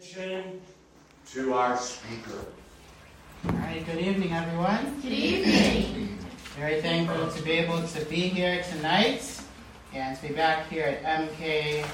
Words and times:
Attention 0.00 0.62
to 1.32 1.52
our 1.52 1.76
speaker. 1.76 2.46
All 3.46 3.52
right, 3.52 3.84
good 3.84 3.98
evening, 3.98 4.32
everyone. 4.32 4.98
Good 5.02 5.12
evening. 5.12 6.18
Very 6.58 6.80
thankful 6.80 7.28
to 7.30 7.42
be 7.42 7.50
able 7.50 7.86
to 7.86 8.04
be 8.06 8.20
here 8.20 8.62
tonight 8.70 9.42
and 9.92 10.16
to 10.16 10.28
be 10.28 10.32
back 10.32 10.70
here 10.70 10.84
at 10.84 11.02
MK 11.02 11.84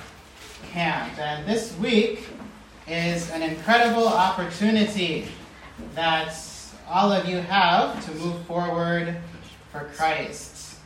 Camp. 0.71 1.19
And 1.19 1.49
this 1.49 1.77
week 1.79 2.29
is 2.87 3.29
an 3.33 3.43
incredible 3.43 4.07
opportunity 4.07 5.27
that 5.97 6.33
all 6.89 7.11
of 7.11 7.29
you 7.29 7.39
have 7.39 8.05
to 8.05 8.15
move 8.15 8.41
forward 8.45 9.17
for 9.73 9.91
Christ. 9.97 10.77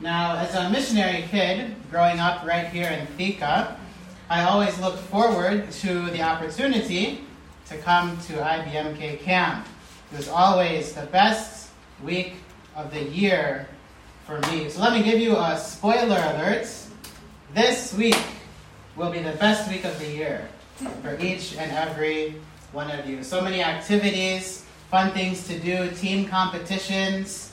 Now, 0.00 0.36
as 0.36 0.54
a 0.54 0.68
missionary 0.68 1.24
kid 1.30 1.76
growing 1.90 2.20
up 2.20 2.44
right 2.44 2.66
here 2.66 2.90
in 2.90 3.06
Thika, 3.16 3.78
I 4.30 4.44
always 4.44 4.78
looked 4.78 4.98
forward 4.98 5.70
to 5.70 6.10
the 6.10 6.20
opportunity 6.20 7.24
to 7.68 7.78
come 7.78 8.18
to 8.26 8.34
IBMK 8.34 9.20
camp. 9.20 9.66
It 10.12 10.18
was 10.18 10.28
always 10.28 10.92
the 10.92 11.06
best 11.06 11.70
week 12.02 12.34
of 12.76 12.92
the 12.92 13.02
year 13.04 13.66
for 14.26 14.38
me. 14.50 14.68
So 14.68 14.82
let 14.82 14.92
me 14.92 15.02
give 15.02 15.18
you 15.18 15.34
a 15.34 15.56
spoiler 15.56 16.18
alert. 16.18 16.68
This 17.54 17.94
week 17.94 18.18
will 18.96 19.10
be 19.10 19.20
the 19.20 19.32
best 19.32 19.70
week 19.70 19.86
of 19.86 19.98
the 19.98 20.10
year 20.10 20.46
for 21.02 21.16
each 21.18 21.56
and 21.56 21.72
every 21.72 22.34
one 22.72 22.90
of 22.90 23.06
you. 23.06 23.24
So 23.24 23.40
many 23.40 23.62
activities, 23.62 24.66
fun 24.90 25.12
things 25.12 25.48
to 25.48 25.58
do, 25.58 25.90
team 25.92 26.28
competitions. 26.28 27.50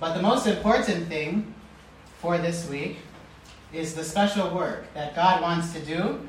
But 0.00 0.14
the 0.14 0.22
most 0.22 0.46
important 0.46 1.08
thing 1.08 1.54
for 2.20 2.38
this 2.38 2.66
week 2.70 2.96
is 3.72 3.94
the 3.94 4.04
special 4.04 4.54
work 4.54 4.92
that 4.94 5.14
God 5.14 5.40
wants 5.42 5.72
to 5.72 5.80
do 5.80 6.20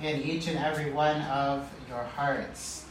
in 0.00 0.22
each 0.22 0.48
and 0.48 0.58
every 0.58 0.90
one 0.90 1.20
of 1.22 1.70
your 1.88 2.02
hearts. 2.02 2.86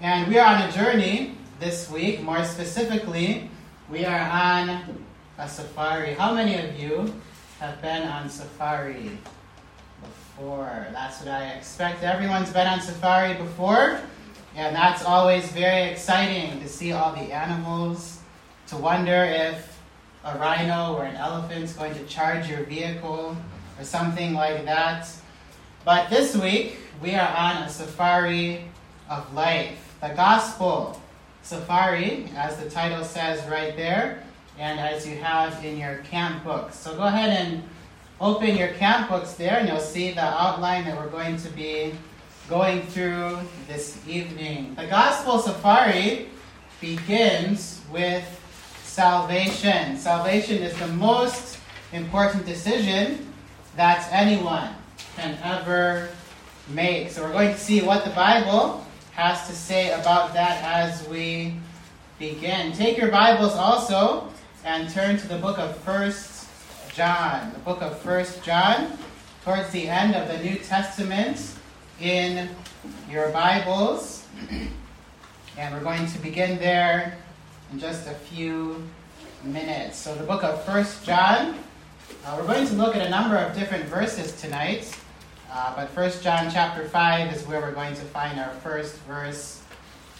And 0.00 0.28
we 0.28 0.38
are 0.38 0.54
on 0.54 0.62
a 0.62 0.72
journey 0.72 1.36
this 1.60 1.90
week. 1.90 2.22
More 2.22 2.44
specifically, 2.44 3.50
we 3.90 4.04
are 4.04 4.20
on 4.20 5.04
a 5.38 5.48
safari. 5.48 6.14
How 6.14 6.34
many 6.34 6.56
of 6.56 6.78
you 6.78 7.12
have 7.58 7.80
been 7.82 8.02
on 8.02 8.28
safari 8.28 9.18
before? 10.00 10.86
That's 10.92 11.20
what 11.20 11.28
I 11.28 11.50
expect. 11.50 12.02
Everyone's 12.02 12.52
been 12.52 12.66
on 12.66 12.80
safari 12.80 13.34
before, 13.34 14.00
and 14.56 14.74
that's 14.74 15.04
always 15.04 15.50
very 15.52 15.90
exciting 15.90 16.60
to 16.60 16.68
see 16.68 16.92
all 16.92 17.12
the 17.12 17.32
animals, 17.32 18.20
to 18.68 18.76
wonder 18.76 19.24
if 19.24 19.71
a 20.24 20.38
rhino 20.38 20.94
or 20.94 21.04
an 21.04 21.16
elephant 21.16 21.64
is 21.64 21.72
going 21.72 21.94
to 21.94 22.04
charge 22.04 22.48
your 22.48 22.64
vehicle 22.64 23.36
or 23.78 23.84
something 23.84 24.34
like 24.34 24.64
that. 24.64 25.08
But 25.84 26.10
this 26.10 26.36
week, 26.36 26.78
we 27.02 27.14
are 27.14 27.36
on 27.36 27.62
a 27.64 27.68
safari 27.68 28.64
of 29.10 29.32
life. 29.34 29.96
The 30.00 30.10
gospel 30.10 31.00
safari, 31.42 32.28
as 32.36 32.56
the 32.56 32.70
title 32.70 33.04
says 33.04 33.46
right 33.48 33.76
there, 33.76 34.22
and 34.58 34.78
as 34.78 35.06
you 35.06 35.16
have 35.16 35.64
in 35.64 35.78
your 35.78 35.98
camp 35.98 36.44
books. 36.44 36.76
So 36.76 36.94
go 36.94 37.02
ahead 37.02 37.30
and 37.30 37.64
open 38.20 38.56
your 38.56 38.68
camp 38.74 39.08
books 39.08 39.32
there, 39.32 39.58
and 39.58 39.68
you'll 39.68 39.80
see 39.80 40.12
the 40.12 40.22
outline 40.22 40.84
that 40.84 40.96
we're 40.96 41.10
going 41.10 41.36
to 41.38 41.48
be 41.50 41.94
going 42.48 42.82
through 42.82 43.38
this 43.66 43.98
evening. 44.06 44.74
The 44.76 44.86
gospel 44.86 45.38
safari 45.38 46.28
begins 46.80 47.80
with 47.90 48.24
salvation. 48.92 49.96
Salvation 49.96 50.62
is 50.62 50.78
the 50.78 50.86
most 50.86 51.58
important 51.94 52.44
decision 52.44 53.26
that 53.74 54.06
anyone 54.12 54.68
can 55.16 55.38
ever 55.42 56.10
make. 56.68 57.08
So 57.08 57.22
we're 57.22 57.32
going 57.32 57.54
to 57.54 57.58
see 57.58 57.80
what 57.80 58.04
the 58.04 58.10
Bible 58.10 58.84
has 59.12 59.46
to 59.48 59.54
say 59.54 59.98
about 59.98 60.34
that 60.34 60.62
as 60.62 61.08
we 61.08 61.54
begin. 62.18 62.72
Take 62.72 62.98
your 62.98 63.10
Bibles 63.10 63.54
also 63.54 64.28
and 64.62 64.90
turn 64.90 65.16
to 65.16 65.26
the 65.26 65.38
book 65.38 65.58
of 65.58 65.74
First 65.78 66.50
John. 66.94 67.50
The 67.54 67.60
book 67.60 67.80
of 67.80 67.98
First 68.00 68.44
John, 68.44 68.98
towards 69.42 69.70
the 69.70 69.88
end 69.88 70.14
of 70.14 70.28
the 70.28 70.44
New 70.44 70.56
Testament 70.56 71.54
in 71.98 72.50
your 73.10 73.30
Bibles. 73.30 74.26
And 75.58 75.74
we're 75.74 75.82
going 75.82 76.06
to 76.06 76.18
begin 76.20 76.58
there 76.58 77.18
in 77.72 77.78
just 77.78 78.06
a 78.06 78.12
few 78.12 78.82
minutes. 79.44 79.96
So 79.96 80.14
the 80.14 80.24
book 80.24 80.44
of 80.44 80.62
First 80.64 81.04
John, 81.06 81.58
uh, 82.24 82.36
we're 82.38 82.46
going 82.46 82.66
to 82.66 82.74
look 82.74 82.94
at 82.94 83.06
a 83.06 83.08
number 83.08 83.36
of 83.36 83.56
different 83.56 83.86
verses 83.86 84.38
tonight. 84.38 84.94
Uh, 85.50 85.74
but 85.74 85.88
First 85.88 86.22
John 86.22 86.50
chapter 86.52 86.86
5 86.86 87.34
is 87.34 87.46
where 87.46 87.60
we're 87.60 87.72
going 87.72 87.94
to 87.94 88.02
find 88.02 88.38
our 88.38 88.50
first 88.56 88.96
verse 89.00 89.62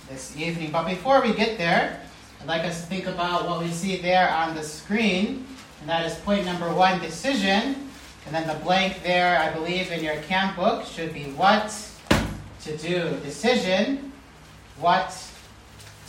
this 0.08 0.34
evening. 0.36 0.70
But 0.72 0.88
before 0.88 1.20
we 1.20 1.34
get 1.34 1.58
there, 1.58 2.00
I'd 2.40 2.46
like 2.46 2.62
us 2.62 2.80
to 2.80 2.86
think 2.86 3.06
about 3.06 3.46
what 3.46 3.60
we 3.60 3.70
see 3.70 4.00
there 4.00 4.30
on 4.30 4.54
the 4.54 4.62
screen. 4.62 5.46
And 5.80 5.88
that 5.90 6.06
is 6.06 6.14
point 6.20 6.46
number 6.46 6.72
one, 6.72 7.00
decision. 7.00 7.88
And 8.24 8.34
then 8.34 8.48
the 8.48 8.62
blank 8.64 9.02
there, 9.02 9.38
I 9.38 9.52
believe, 9.52 9.92
in 9.92 10.02
your 10.02 10.16
camp 10.22 10.56
book 10.56 10.86
should 10.86 11.12
be 11.12 11.24
what 11.32 11.74
to 12.62 12.76
do. 12.78 13.10
Decision, 13.22 14.10
what 14.78 15.12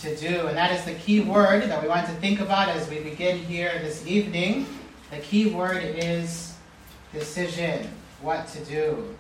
to 0.04 0.16
do. 0.18 0.48
And 0.48 0.58
that 0.58 0.72
is 0.72 0.84
the 0.84 0.94
key 0.96 1.22
word 1.22 1.64
that 1.64 1.82
we 1.82 1.88
want 1.88 2.06
to 2.08 2.14
think 2.14 2.42
about 2.42 2.68
as 2.68 2.90
we 2.90 3.00
begin 3.00 3.38
here 3.38 3.72
this 3.82 4.06
evening. 4.06 4.68
The 5.12 5.20
key 5.20 5.50
word 5.50 5.82
is 5.82 6.56
decision, 7.14 7.90
what 8.22 8.48
to 8.50 8.64
do. 8.66 9.16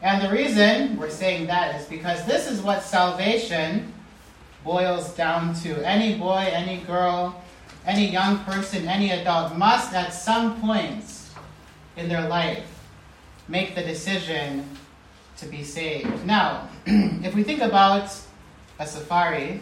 And 0.00 0.22
the 0.22 0.30
reason 0.30 0.96
we're 0.96 1.10
saying 1.10 1.48
that 1.48 1.80
is 1.80 1.86
because 1.86 2.24
this 2.24 2.48
is 2.48 2.60
what 2.60 2.82
salvation 2.82 3.92
boils 4.62 5.12
down 5.14 5.54
to. 5.56 5.84
Any 5.86 6.16
boy, 6.16 6.48
any 6.52 6.78
girl, 6.82 7.42
any 7.84 8.08
young 8.08 8.38
person, 8.44 8.86
any 8.88 9.10
adult 9.10 9.56
must 9.56 9.92
at 9.92 10.14
some 10.14 10.60
point 10.60 11.04
in 11.96 12.08
their 12.08 12.28
life 12.28 12.64
make 13.48 13.74
the 13.74 13.82
decision 13.82 14.68
to 15.38 15.46
be 15.46 15.64
saved. 15.64 16.24
Now, 16.24 16.68
if 16.86 17.34
we 17.34 17.42
think 17.42 17.60
about 17.60 18.16
a 18.78 18.86
safari, 18.86 19.60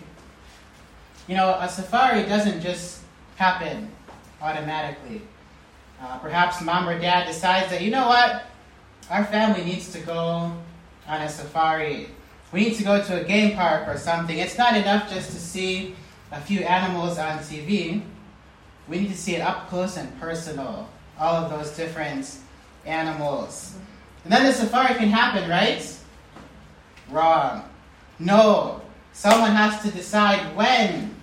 you 1.29 1.37
know, 1.37 1.57
a 1.61 1.69
safari 1.69 2.25
doesn't 2.25 2.61
just 2.61 3.03
happen 3.37 3.91
automatically. 4.43 5.23
Uh, 6.03 6.19
perhaps 6.19 6.61
mom 6.63 6.89
or 6.89 6.99
dad 6.99 7.27
decides 7.27 7.71
that, 7.71 7.83
you 7.83 7.91
know 7.91 8.09
what, 8.09 8.45
our 9.11 9.25
family 9.25 9.65
needs 9.65 9.93
to 9.93 10.01
go 10.01 10.53
on 11.07 11.21
a 11.21 11.29
safari. 11.29 12.09
We 12.53 12.61
need 12.61 12.75
to 12.77 12.85
go 12.85 13.03
to 13.03 13.21
a 13.21 13.25
game 13.25 13.55
park 13.55 13.87
or 13.87 13.97
something. 13.99 14.39
It's 14.39 14.57
not 14.57 14.77
enough 14.77 15.11
just 15.11 15.31
to 15.33 15.39
see 15.39 15.95
a 16.33 16.41
few 16.41 16.61
animals 16.61 17.19
on 17.19 17.39
TV. 17.39 18.03
We 18.89 19.01
need 19.01 19.09
to 19.09 19.17
see 19.17 19.37
it 19.37 19.41
up 19.41 19.69
close 19.69 19.97
and 19.97 20.19
personal, 20.21 20.89
all 21.19 21.35
of 21.35 21.51
those 21.51 21.77
different 21.77 22.39
animals. 22.85 23.77
And 24.25 24.33
then 24.33 24.45
the 24.45 24.53
safari 24.53 24.95
can 24.95 25.09
happen, 25.09 25.49
right? 25.49 25.97
Wrong. 27.11 27.65
No. 28.19 28.83
Someone 29.13 29.53
has 29.53 29.83
to 29.83 29.91
decide 29.91 30.57
when 30.57 31.15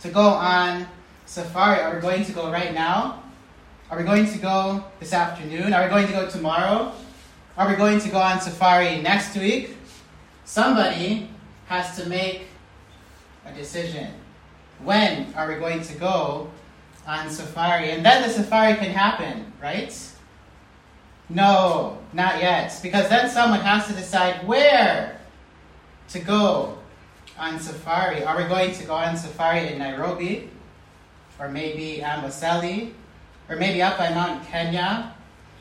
to 0.00 0.08
go 0.08 0.28
on 0.28 0.86
safari. 1.26 1.80
Are 1.80 1.94
we 1.94 2.00
going 2.00 2.24
to 2.24 2.32
go 2.32 2.50
right 2.50 2.74
now? 2.74 3.22
Are 3.90 3.98
we 3.98 4.04
going 4.04 4.26
to 4.26 4.38
go 4.38 4.84
this 4.98 5.12
afternoon? 5.12 5.72
Are 5.72 5.84
we 5.84 5.88
going 5.88 6.06
to 6.06 6.12
go 6.12 6.28
tomorrow? 6.28 6.92
Are 7.56 7.68
we 7.68 7.76
going 7.76 8.00
to 8.00 8.08
go 8.08 8.18
on 8.18 8.40
safari 8.40 9.02
next 9.02 9.36
week? 9.36 9.76
Somebody 10.44 11.28
has 11.66 11.96
to 11.96 12.08
make 12.08 12.46
a 13.44 13.52
decision. 13.52 14.12
When 14.82 15.32
are 15.34 15.48
we 15.48 15.56
going 15.56 15.82
to 15.82 15.94
go 15.94 16.50
on 17.06 17.30
safari? 17.30 17.90
And 17.90 18.04
then 18.04 18.22
the 18.22 18.32
safari 18.32 18.74
can 18.74 18.90
happen, 18.90 19.52
right? 19.62 19.94
No, 21.28 21.98
not 22.12 22.40
yet. 22.40 22.76
Because 22.82 23.08
then 23.08 23.28
someone 23.30 23.60
has 23.60 23.86
to 23.86 23.92
decide 23.92 24.46
where 24.46 25.19
to 26.10 26.18
go 26.18 26.78
on 27.38 27.58
safari. 27.58 28.24
Are 28.24 28.36
we 28.36 28.44
going 28.44 28.74
to 28.74 28.84
go 28.84 28.94
on 28.94 29.16
safari 29.16 29.72
in 29.72 29.78
Nairobi? 29.78 30.50
Or 31.38 31.48
maybe 31.48 32.02
Amboseli? 32.02 32.92
Or 33.48 33.56
maybe 33.56 33.82
up 33.82 33.96
by 33.96 34.12
Mount 34.12 34.46
Kenya? 34.46 35.14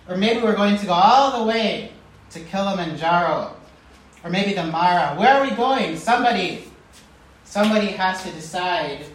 Or 0.07 0.17
maybe 0.17 0.41
we're 0.41 0.55
going 0.55 0.77
to 0.77 0.85
go 0.85 0.93
all 0.93 1.39
the 1.39 1.47
way 1.47 1.91
to 2.31 2.39
Kilimanjaro? 2.39 3.55
Or 4.23 4.29
maybe 4.29 4.53
the 4.53 4.63
Mara? 4.63 5.17
Where 5.17 5.35
are 5.35 5.43
we 5.43 5.55
going? 5.55 5.95
Somebody, 5.97 6.65
somebody 7.45 7.87
has 7.87 8.23
to 8.23 8.31
decide. 8.31 9.05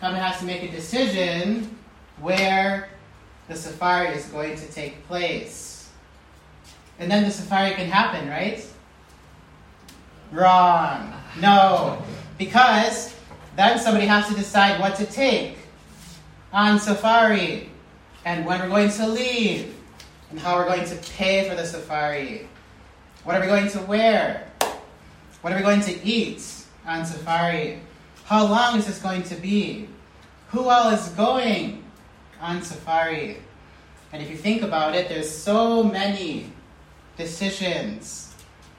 Someone 0.00 0.20
has 0.20 0.38
to 0.38 0.44
make 0.44 0.62
a 0.62 0.70
decision 0.70 1.76
where 2.20 2.90
the 3.48 3.56
safari 3.56 4.08
is 4.08 4.26
going 4.26 4.56
to 4.56 4.66
take 4.72 5.06
place. 5.06 5.90
And 6.98 7.10
then 7.10 7.24
the 7.24 7.30
safari 7.30 7.74
can 7.74 7.88
happen, 7.88 8.28
right? 8.28 8.64
Wrong. 10.32 11.12
No. 11.40 12.02
Because 12.38 13.14
then 13.54 13.78
somebody 13.78 14.06
has 14.06 14.26
to 14.28 14.34
decide 14.34 14.80
what 14.80 14.96
to 14.96 15.04
take 15.04 15.58
on 16.52 16.78
safari 16.78 17.70
and 18.24 18.46
when 18.46 18.60
we're 18.60 18.68
going 18.68 18.90
to 18.90 19.06
leave 19.06 19.74
and 20.30 20.40
how 20.40 20.56
we're 20.56 20.66
going 20.66 20.86
to 20.86 20.96
pay 21.12 21.48
for 21.48 21.54
the 21.54 21.66
safari. 21.66 22.48
What 23.24 23.36
are 23.36 23.40
we 23.40 23.46
going 23.46 23.68
to 23.70 23.80
wear? 23.82 24.48
What 25.42 25.52
are 25.52 25.56
we 25.56 25.62
going 25.62 25.82
to 25.82 26.04
eat 26.04 26.42
on 26.86 27.04
safari? 27.04 27.80
How 28.24 28.46
long 28.46 28.78
is 28.78 28.86
this 28.86 28.98
going 29.00 29.24
to 29.24 29.34
be? 29.34 29.88
Who 30.48 30.68
all 30.68 30.90
is 30.90 31.08
going 31.10 31.84
on 32.40 32.62
safari? 32.62 33.38
And 34.12 34.22
if 34.22 34.30
you 34.30 34.36
think 34.36 34.62
about 34.62 34.94
it, 34.94 35.08
there's 35.08 35.30
so 35.30 35.82
many 35.82 36.50
decisions 37.16 38.34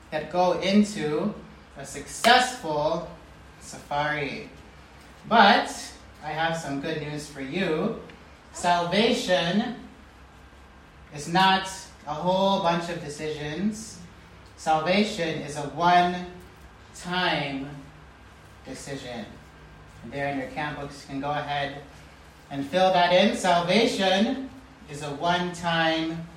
that 0.10 0.32
go 0.32 0.60
into 0.62 1.34
a 1.78 1.86
successful 1.86 3.10
safari. 3.60 4.50
But 5.28 5.94
I 6.24 6.30
have 6.30 6.58
some 6.58 6.82
good 6.82 7.02
news 7.02 7.28
for 7.28 7.42
you. 7.42 8.00
Salvation 8.54 9.76
is 11.16 11.28
not 11.28 11.70
a 12.08 12.14
whole 12.14 12.62
bunch 12.62 12.90
of 12.90 13.04
decisions. 13.04 14.00
Salvation 14.58 15.40
is 15.42 15.58
a 15.58 15.64
one 15.70 16.28
time 16.96 17.70
decision. 18.66 19.26
And 20.04 20.12
there 20.12 20.28
in 20.30 20.40
your 20.40 20.50
camp 20.50 20.80
books, 20.80 21.04
you 21.04 21.14
can 21.14 21.22
go 21.22 21.32
ahead 21.32 21.82
and 22.52 22.66
fill 22.66 22.94
that 22.94 23.14
in. 23.14 23.36
Salvation 23.36 24.50
is 24.90 25.02
a 25.02 25.10
one 25.16 25.54
time 25.54 26.28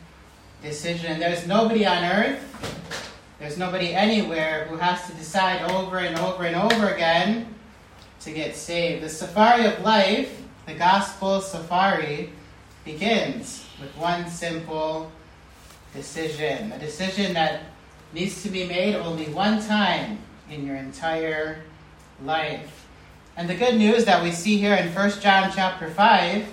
decision. 0.62 1.20
There's 1.20 1.46
nobody 1.46 1.84
on 1.84 2.04
earth, 2.04 2.42
there's 3.38 3.58
nobody 3.58 3.92
anywhere 3.92 4.66
who 4.70 4.76
has 4.76 5.06
to 5.06 5.12
decide 5.14 5.70
over 5.70 5.98
and 5.98 6.18
over 6.18 6.44
and 6.44 6.56
over 6.56 6.88
again 6.88 7.54
to 8.20 8.32
get 8.32 8.56
saved. 8.56 9.02
The 9.02 9.08
safari 9.08 9.66
of 9.66 9.80
life, 9.82 10.42
the 10.66 10.74
gospel 10.74 11.40
safari, 11.40 12.30
begins 12.84 13.66
with 13.80 13.94
one 13.96 14.28
simple 14.30 15.12
decision. 15.92 16.72
A 16.72 16.78
decision 16.78 17.34
that 17.34 17.64
needs 18.12 18.42
to 18.42 18.48
be 18.48 18.66
made 18.66 18.94
only 18.94 19.26
one 19.26 19.62
time 19.62 20.18
in 20.50 20.66
your 20.66 20.76
entire 20.76 21.62
life. 22.24 22.86
And 23.36 23.50
the 23.50 23.54
good 23.54 23.76
news 23.76 24.06
that 24.06 24.22
we 24.22 24.32
see 24.32 24.56
here 24.56 24.74
in 24.74 24.94
1 24.94 25.20
John 25.20 25.50
chapter 25.54 25.90
5 25.90 26.46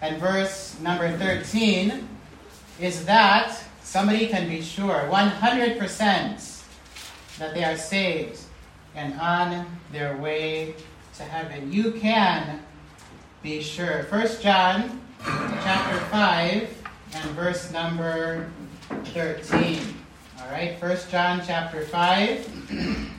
and 0.00 0.18
verse 0.18 0.78
number 0.80 1.14
13 1.18 2.08
is 2.80 3.04
that 3.04 3.63
somebody 3.84 4.26
can 4.26 4.48
be 4.48 4.60
sure 4.60 5.08
100% 5.10 6.62
that 7.38 7.54
they 7.54 7.62
are 7.62 7.76
saved 7.76 8.40
and 8.96 9.18
on 9.20 9.66
their 9.92 10.16
way 10.16 10.74
to 11.16 11.22
heaven. 11.22 11.72
You 11.72 11.92
can 11.92 12.60
be 13.42 13.62
sure. 13.62 14.04
1 14.04 14.40
John 14.40 15.00
chapter 15.22 15.98
5 16.06 16.84
and 17.14 17.30
verse 17.30 17.70
number 17.70 18.50
13. 18.88 19.80
All 20.40 20.50
right, 20.50 20.80
1 20.80 20.98
John 21.10 21.42
chapter 21.46 21.82
5 21.82 23.10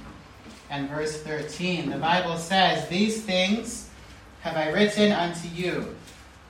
and 0.70 0.90
verse 0.90 1.22
13. 1.22 1.90
The 1.90 1.98
Bible 1.98 2.38
says, 2.38 2.88
These 2.90 3.24
things 3.24 3.90
have 4.42 4.58
I 4.58 4.70
written 4.70 5.12
unto 5.12 5.48
you 5.48 5.96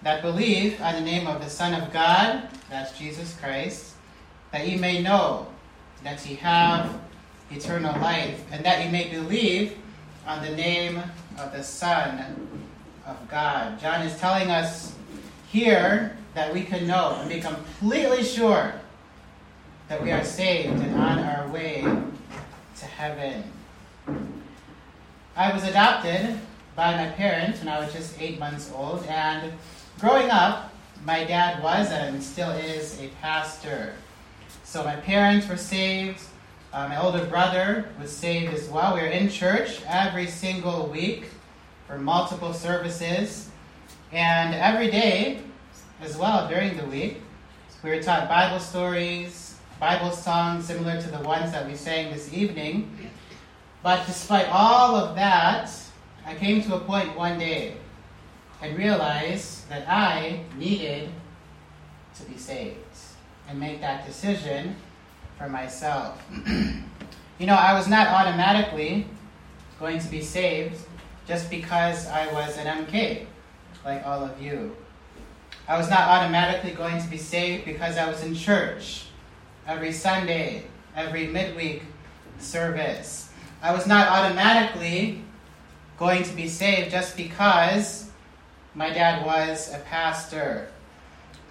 that 0.03 0.21
believe 0.21 0.79
on 0.81 0.93
the 0.95 1.01
name 1.01 1.27
of 1.27 1.43
the 1.43 1.49
Son 1.49 1.73
of 1.73 1.91
God, 1.91 2.47
that's 2.69 2.97
Jesus 2.97 3.35
Christ, 3.39 3.94
that 4.55 4.65
ye 4.65 4.77
may 4.77 5.01
know 5.01 5.47
that 6.01 6.25
ye 6.25 6.35
have 6.35 6.97
eternal 7.51 7.91
life, 7.99 8.41
and 8.53 8.63
that 8.63 8.85
ye 8.85 8.89
may 8.89 9.09
believe 9.09 9.77
on 10.25 10.41
the 10.41 10.55
name 10.55 10.97
of 11.37 11.51
the 11.51 11.61
Son 11.61 12.47
of 13.05 13.17
God. 13.29 13.77
John 13.81 14.01
is 14.03 14.17
telling 14.17 14.49
us 14.49 14.95
here 15.51 16.15
that 16.35 16.53
we 16.53 16.63
can 16.63 16.87
know 16.87 17.17
and 17.19 17.27
be 17.27 17.41
completely 17.41 18.23
sure 18.23 18.73
that 19.89 20.01
we 20.01 20.13
are 20.13 20.23
saved 20.23 20.81
and 20.81 20.95
on 20.95 21.19
our 21.19 21.49
way 21.49 21.81
to 22.77 22.85
heaven. 22.85 23.43
I 25.35 25.51
was 25.53 25.65
adopted 25.65 26.39
by 26.77 26.95
my 26.95 27.09
parents 27.11 27.59
when 27.59 27.67
I 27.67 27.81
was 27.81 27.91
just 27.91 28.21
eight 28.21 28.39
months 28.39 28.71
old, 28.73 29.05
and 29.07 29.51
growing 29.99 30.29
up, 30.29 30.73
my 31.03 31.25
dad 31.25 31.61
was 31.61 31.91
and 31.91 32.23
still 32.23 32.51
is 32.51 33.01
a 33.01 33.09
pastor. 33.21 33.95
So 34.75 34.83
my 34.83 34.97
parents 34.97 35.47
were 35.47 35.55
saved. 35.55 36.19
Uh, 36.73 36.89
my 36.89 37.01
older 37.01 37.23
brother 37.27 37.85
was 37.97 38.11
saved 38.11 38.53
as 38.53 38.67
well. 38.67 38.93
We 38.93 39.03
were 39.03 39.07
in 39.07 39.29
church 39.29 39.79
every 39.87 40.27
single 40.27 40.87
week 40.87 41.27
for 41.87 41.97
multiple 41.97 42.53
services, 42.53 43.49
and 44.11 44.53
every 44.53 44.91
day 44.91 45.39
as 46.01 46.17
well 46.17 46.49
during 46.49 46.75
the 46.75 46.83
week, 46.87 47.21
we 47.83 47.89
were 47.91 48.03
taught 48.03 48.27
Bible 48.27 48.59
stories, 48.59 49.55
Bible 49.79 50.11
songs 50.11 50.65
similar 50.65 51.01
to 51.01 51.09
the 51.09 51.19
ones 51.19 51.53
that 51.53 51.65
we 51.65 51.75
sang 51.75 52.11
this 52.11 52.33
evening. 52.33 53.09
But 53.81 54.05
despite 54.05 54.49
all 54.49 54.97
of 54.97 55.15
that, 55.15 55.71
I 56.25 56.35
came 56.35 56.61
to 56.63 56.75
a 56.75 56.81
point 56.81 57.15
one 57.15 57.39
day 57.39 57.77
and 58.61 58.77
realized 58.77 59.69
that 59.69 59.87
I 59.87 60.43
needed 60.57 61.11
to 62.15 62.23
be 62.23 62.37
saved 62.37 62.84
and 63.47 63.59
make 63.59 63.81
that 63.81 64.05
decision 64.05 64.75
for 65.37 65.49
myself. 65.49 66.21
you 66.47 67.45
know, 67.45 67.55
I 67.55 67.73
was 67.73 67.87
not 67.87 68.07
automatically 68.07 69.07
going 69.79 69.99
to 69.99 70.07
be 70.07 70.21
saved 70.21 70.85
just 71.27 71.49
because 71.49 72.07
I 72.07 72.31
was 72.31 72.57
an 72.57 72.85
MK, 72.85 73.25
like 73.83 74.05
all 74.05 74.23
of 74.23 74.41
you. 74.41 74.75
I 75.67 75.77
was 75.77 75.89
not 75.89 76.01
automatically 76.01 76.71
going 76.71 77.01
to 77.01 77.07
be 77.07 77.17
saved 77.17 77.65
because 77.65 77.97
I 77.97 78.07
was 78.07 78.23
in 78.23 78.35
church 78.35 79.05
every 79.67 79.91
Sunday, 79.91 80.65
every 80.95 81.27
midweek 81.27 81.83
service. 82.37 83.31
I 83.61 83.73
was 83.73 83.87
not 83.87 84.07
automatically 84.07 85.23
going 85.97 86.23
to 86.23 86.35
be 86.35 86.47
saved 86.47 86.91
just 86.91 87.17
because 87.17 88.11
my 88.75 88.89
dad 88.89 89.25
was 89.25 89.73
a 89.73 89.79
pastor. 89.79 90.67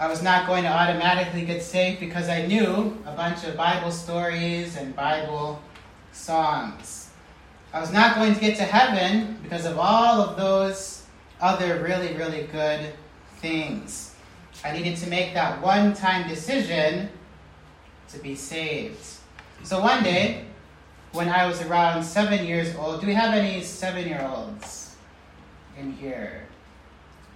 I 0.01 0.09
was 0.09 0.23
not 0.23 0.49
going 0.49 0.65
to 0.65 0.71
automatically 0.71 1.45
get 1.45 1.63
saved 1.63 2.01
because 2.01 2.29
I 2.29 2.47
knew 2.47 2.99
a 3.07 3.13
bunch 3.15 3.45
of 3.45 3.57
Bible 3.57 3.93
stories 3.93 4.77
and 4.77 4.95
Bible 4.97 5.63
songs. 6.13 7.11
I 7.73 7.81
was 7.81 7.93
not 7.93 8.17
going 8.17 8.35
to 8.35 8.41
get 8.41 8.57
to 8.57 8.65
heaven 8.65 9.39
because 9.43 9.67
of 9.67 9.79
all 9.79 10.21
of 10.21 10.37
those 10.37 11.05
other 11.41 11.81
really, 11.81 12.13
really 12.15 12.45
good 12.45 12.93
things. 13.39 14.15
I 14.65 14.73
needed 14.73 14.97
to 14.99 15.09
make 15.09 15.35
that 15.35 15.63
one 15.63 15.95
time 15.95 16.29
decision 16.29 17.09
to 18.09 18.19
be 18.19 18.35
saved. 18.35 19.05
So 19.63 19.81
one 19.81 20.03
day, 20.03 20.45
when 21.13 21.29
I 21.29 21.47
was 21.47 21.63
around 21.63 22.03
seven 22.03 22.45
years 22.45 22.75
old, 22.75 23.01
do 23.01 23.07
we 23.07 23.15
have 23.15 23.33
any 23.35 23.63
seven 23.63 24.09
year 24.09 24.29
olds 24.29 24.97
in 25.79 25.93
here? 25.93 26.49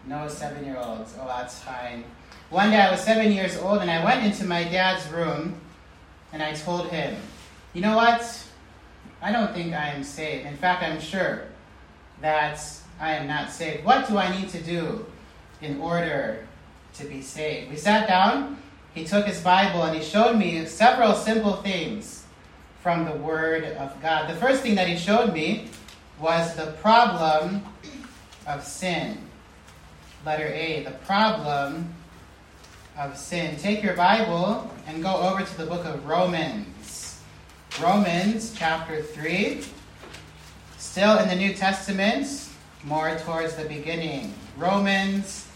No 0.07 0.27
seven 0.27 0.65
year 0.65 0.77
olds. 0.77 1.15
Oh, 1.21 1.27
that's 1.29 1.61
fine. 1.61 2.05
One 2.51 2.71
day 2.71 2.81
I 2.81 2.91
was 2.91 3.01
seven 3.01 3.31
years 3.31 3.59
old 3.59 3.83
and 3.83 3.91
I 3.91 4.03
went 4.03 4.25
into 4.25 4.47
my 4.47 4.65
dad's 4.65 5.07
room 5.11 5.61
and 6.33 6.43
I 6.43 6.55
told 6.55 6.89
him, 6.89 7.15
You 7.75 7.83
know 7.83 7.95
what? 7.95 8.43
I 9.21 9.33
don't 9.33 9.53
think 9.53 9.75
I 9.75 9.89
am 9.89 10.03
saved. 10.03 10.47
In 10.47 10.57
fact, 10.57 10.83
I'm 10.83 10.99
sure 10.99 11.43
that 12.23 12.59
I 12.99 13.13
am 13.17 13.27
not 13.27 13.51
saved. 13.51 13.85
What 13.85 14.09
do 14.09 14.17
I 14.17 14.35
need 14.35 14.49
to 14.51 14.63
do 14.63 15.05
in 15.61 15.79
order 15.79 16.47
to 16.95 17.05
be 17.05 17.21
saved? 17.21 17.69
We 17.71 17.77
sat 17.77 18.09
down, 18.09 18.57
he 18.95 19.05
took 19.05 19.27
his 19.27 19.43
Bible, 19.43 19.83
and 19.83 19.95
he 19.95 20.03
showed 20.03 20.37
me 20.37 20.65
several 20.65 21.15
simple 21.15 21.57
things 21.57 22.25
from 22.81 23.05
the 23.05 23.13
Word 23.13 23.65
of 23.65 24.01
God. 24.01 24.31
The 24.31 24.37
first 24.37 24.63
thing 24.63 24.75
that 24.77 24.89
he 24.89 24.97
showed 24.97 25.35
me 25.35 25.69
was 26.19 26.55
the 26.57 26.73
problem 26.81 27.63
of 28.47 28.65
sin. 28.65 29.19
Letter 30.25 30.47
A, 30.47 30.85
the 30.85 30.93
problem 30.93 31.95
of 32.99 33.17
sin. 33.17 33.57
Take 33.57 33.83
your 33.83 33.95
Bible 33.95 34.69
and 34.89 35.03
go 35.03 35.15
over 35.15 35.45
to 35.45 35.57
the 35.57 35.67
book 35.67 35.85
of 35.85 36.05
Romans. 36.05 37.21
Romans 37.81 38.53
chapter 38.57 39.03
3. 39.03 39.63
Still 40.79 41.19
in 41.19 41.29
the 41.29 41.37
New 41.37 41.55
Testament, 41.55 42.49
more 42.83 43.17
towards 43.19 43.55
the 43.55 43.67
beginning. 43.67 44.35
Romans 44.57 45.47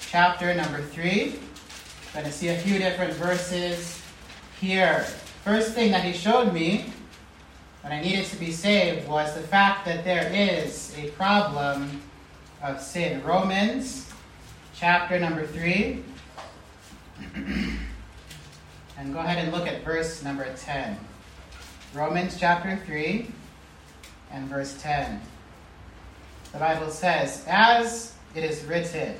chapter 0.00 0.54
number 0.54 0.80
3. 0.80 1.38
Going 2.14 2.24
to 2.24 2.32
see 2.32 2.48
a 2.48 2.56
few 2.56 2.78
different 2.78 3.12
verses 3.12 4.00
here. 4.58 5.00
First 5.44 5.74
thing 5.74 5.90
that 5.90 6.02
he 6.02 6.14
showed 6.14 6.54
me 6.54 6.86
when 7.82 7.92
I 7.92 8.00
needed 8.00 8.24
to 8.26 8.36
be 8.36 8.50
saved 8.50 9.06
was 9.06 9.34
the 9.34 9.42
fact 9.42 9.84
that 9.84 10.02
there 10.02 10.32
is 10.32 10.96
a 10.96 11.10
problem 11.10 12.00
of 12.62 12.80
sin. 12.80 13.22
Romans 13.22 14.10
chapter 14.74 15.20
number 15.20 15.46
3. 15.46 16.02
and 18.98 19.12
go 19.12 19.18
ahead 19.18 19.38
and 19.38 19.52
look 19.52 19.66
at 19.66 19.84
verse 19.84 20.22
number 20.22 20.46
10. 20.56 20.98
Romans 21.94 22.36
chapter 22.38 22.78
3 22.86 23.30
and 24.32 24.48
verse 24.48 24.80
10. 24.80 25.20
The 26.52 26.58
Bible 26.58 26.90
says, 26.90 27.44
As 27.48 28.14
it 28.34 28.44
is 28.44 28.64
written, 28.64 29.14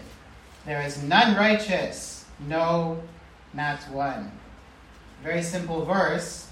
there 0.65 0.83
is 0.83 1.03
none 1.03 1.37
righteous, 1.37 2.25
no, 2.49 3.03
not 3.55 3.79
one. 3.91 4.31
Very 5.23 5.43
simple 5.43 5.85
verse 5.85 6.49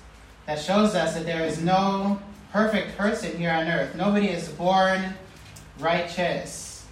that 0.46 0.58
shows 0.58 0.94
us 0.94 1.14
that 1.14 1.26
there 1.26 1.44
is 1.44 1.62
no 1.62 2.20
perfect 2.52 2.96
person 2.96 3.36
here 3.36 3.50
on 3.50 3.66
earth. 3.66 3.94
Nobody 3.94 4.28
is 4.28 4.48
born 4.48 5.14
righteous. 5.78 6.86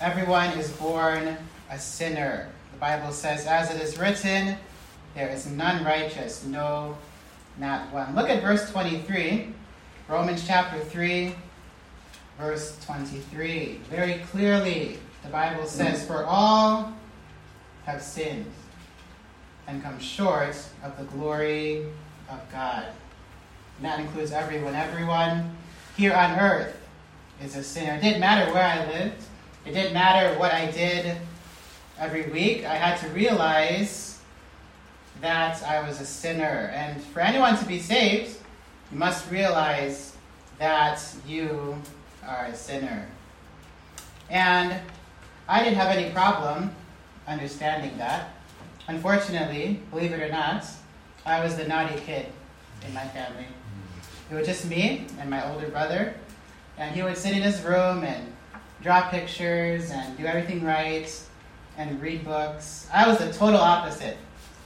Everyone 0.00 0.50
is 0.58 0.70
born 0.72 1.36
a 1.70 1.78
sinner. 1.78 2.48
Bible 2.82 3.12
says, 3.12 3.46
as 3.46 3.70
it 3.70 3.80
is 3.80 3.96
written, 3.96 4.56
there 5.14 5.28
is 5.28 5.46
none 5.46 5.84
righteous, 5.84 6.44
no, 6.44 6.98
not 7.56 7.88
one. 7.92 8.12
Look 8.16 8.28
at 8.28 8.42
verse 8.42 8.68
23, 8.72 9.54
Romans 10.08 10.44
chapter 10.44 10.80
3, 10.80 11.32
verse 12.40 12.76
23. 12.84 13.78
Very 13.88 14.14
clearly, 14.32 14.98
the 15.22 15.28
Bible 15.28 15.64
says, 15.66 16.04
For 16.04 16.24
all 16.24 16.92
have 17.84 18.02
sinned 18.02 18.50
and 19.68 19.80
come 19.80 20.00
short 20.00 20.56
of 20.82 20.98
the 20.98 21.04
glory 21.04 21.86
of 22.28 22.40
God. 22.50 22.86
And 23.76 23.86
that 23.86 24.00
includes 24.00 24.32
everyone. 24.32 24.74
Everyone 24.74 25.56
here 25.96 26.14
on 26.14 26.36
earth 26.36 26.76
is 27.44 27.54
a 27.54 27.62
sinner. 27.62 27.94
It 27.94 28.02
didn't 28.02 28.18
matter 28.18 28.52
where 28.52 28.64
I 28.64 28.84
lived, 28.90 29.22
it 29.66 29.72
didn't 29.72 29.94
matter 29.94 30.36
what 30.36 30.50
I 30.50 30.68
did 30.72 31.16
every 32.02 32.28
week. 32.30 32.64
I 32.64 32.74
had 32.74 32.98
to 32.98 33.08
realize 33.10 34.18
that 35.20 35.62
I 35.62 35.86
was 35.86 36.00
a 36.00 36.04
sinner. 36.04 36.72
And 36.74 37.00
for 37.00 37.20
anyone 37.20 37.56
to 37.56 37.64
be 37.64 37.78
saved, 37.78 38.38
you 38.90 38.98
must 38.98 39.30
realize 39.30 40.16
that 40.58 41.00
you 41.28 41.80
are 42.26 42.46
a 42.46 42.56
sinner. 42.56 43.06
And 44.28 44.80
I 45.48 45.62
didn't 45.62 45.76
have 45.76 45.96
any 45.96 46.10
problem 46.10 46.74
understanding 47.28 47.96
that. 47.98 48.30
Unfortunately, 48.88 49.80
believe 49.92 50.12
it 50.12 50.20
or 50.20 50.28
not, 50.28 50.64
I 51.24 51.42
was 51.44 51.56
the 51.56 51.68
naughty 51.68 52.00
kid 52.00 52.26
in 52.84 52.92
my 52.92 53.06
family. 53.06 53.44
Mm-hmm. 53.44 54.34
It 54.34 54.38
was 54.38 54.46
just 54.48 54.68
me 54.68 55.06
and 55.20 55.30
my 55.30 55.48
older 55.52 55.68
brother, 55.68 56.14
and 56.78 56.92
he 56.96 57.02
would 57.04 57.16
sit 57.16 57.36
in 57.36 57.42
his 57.42 57.62
room 57.62 58.02
and 58.02 58.32
draw 58.82 59.08
pictures 59.08 59.92
and 59.92 60.18
do 60.18 60.26
everything 60.26 60.64
right 60.64 61.08
and 61.76 62.00
read 62.00 62.24
books. 62.24 62.86
I 62.92 63.06
was 63.08 63.18
the 63.18 63.32
total 63.32 63.60
opposite. 63.60 64.16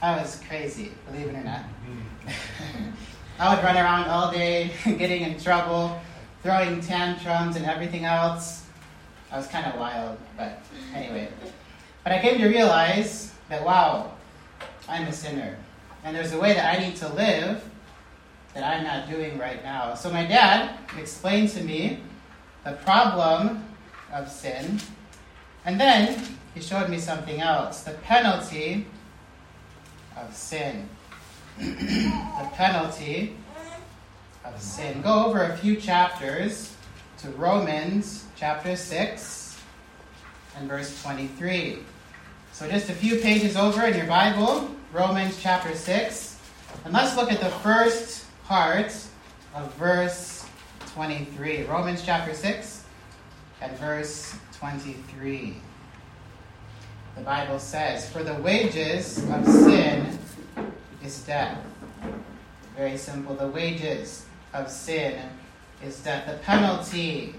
I 0.01 0.17
was 0.17 0.41
crazy, 0.47 0.91
believe 1.09 1.27
it 1.27 1.35
or 1.35 1.43
not. 1.43 1.61
Mm-hmm. 1.61 2.89
I 3.39 3.55
would 3.55 3.63
run 3.63 3.77
around 3.77 4.05
all 4.05 4.31
day, 4.31 4.71
getting 4.85 5.21
in 5.23 5.39
trouble, 5.39 5.99
throwing 6.43 6.81
tantrums 6.81 7.55
and 7.55 7.65
everything 7.65 8.05
else. 8.05 8.65
I 9.31 9.37
was 9.37 9.47
kind 9.47 9.65
of 9.65 9.79
wild, 9.79 10.17
but 10.37 10.61
anyway. 10.93 11.27
But 12.03 12.13
I 12.13 12.19
came 12.19 12.39
to 12.39 12.47
realize 12.47 13.33
that, 13.49 13.63
wow, 13.63 14.13
I'm 14.87 15.07
a 15.07 15.13
sinner. 15.13 15.57
And 16.03 16.15
there's 16.15 16.33
a 16.33 16.39
way 16.39 16.53
that 16.53 16.77
I 16.77 16.79
need 16.81 16.95
to 16.97 17.09
live 17.13 17.63
that 18.53 18.63
I'm 18.63 18.83
not 18.83 19.09
doing 19.09 19.37
right 19.37 19.63
now. 19.63 19.93
So 19.93 20.09
my 20.09 20.25
dad 20.25 20.77
explained 20.97 21.49
to 21.49 21.63
me 21.63 21.99
the 22.63 22.71
problem 22.71 23.63
of 24.11 24.31
sin. 24.31 24.79
And 25.65 25.79
then 25.79 26.36
he 26.57 26.63
showed 26.63 26.89
me 26.89 26.97
something 26.97 27.39
else 27.39 27.83
the 27.83 27.91
penalty 27.91 28.87
of 30.15 30.35
sin. 30.35 30.89
the 31.59 32.49
penalty 32.53 33.35
of 34.43 34.59
sin. 34.59 35.01
Go 35.03 35.25
over 35.25 35.43
a 35.43 35.57
few 35.57 35.75
chapters 35.75 36.75
to 37.19 37.29
Romans 37.31 38.25
chapter 38.35 38.75
6 38.75 39.59
and 40.57 40.67
verse 40.67 40.99
23. 41.03 41.79
So, 42.53 42.67
just 42.67 42.89
a 42.89 42.93
few 42.93 43.19
pages 43.19 43.55
over 43.55 43.85
in 43.85 43.95
your 43.95 44.07
Bible, 44.07 44.71
Romans 44.91 45.37
chapter 45.39 45.75
6. 45.75 46.39
And 46.85 46.93
let's 46.93 47.15
look 47.15 47.31
at 47.31 47.39
the 47.39 47.51
first 47.59 48.25
part 48.45 48.95
of 49.53 49.73
verse 49.75 50.43
23. 50.93 51.65
Romans 51.65 52.01
chapter 52.03 52.33
6 52.33 52.83
and 53.61 53.77
verse 53.77 54.35
23. 54.53 55.61
The 57.17 57.23
Bible 57.23 57.59
says, 57.59 58.09
For 58.09 58.23
the 58.23 58.35
wages 58.35 59.17
of 59.31 59.45
sin 59.45 60.17
is 61.03 61.23
death. 61.23 61.57
Very 62.75 62.95
simple. 62.95 63.33
The 63.33 63.47
wages 63.47 64.25
of 64.53 64.69
sin 64.69 65.19
is 65.83 65.99
death. 65.99 66.27
The 66.27 66.37
penalty, 66.43 67.33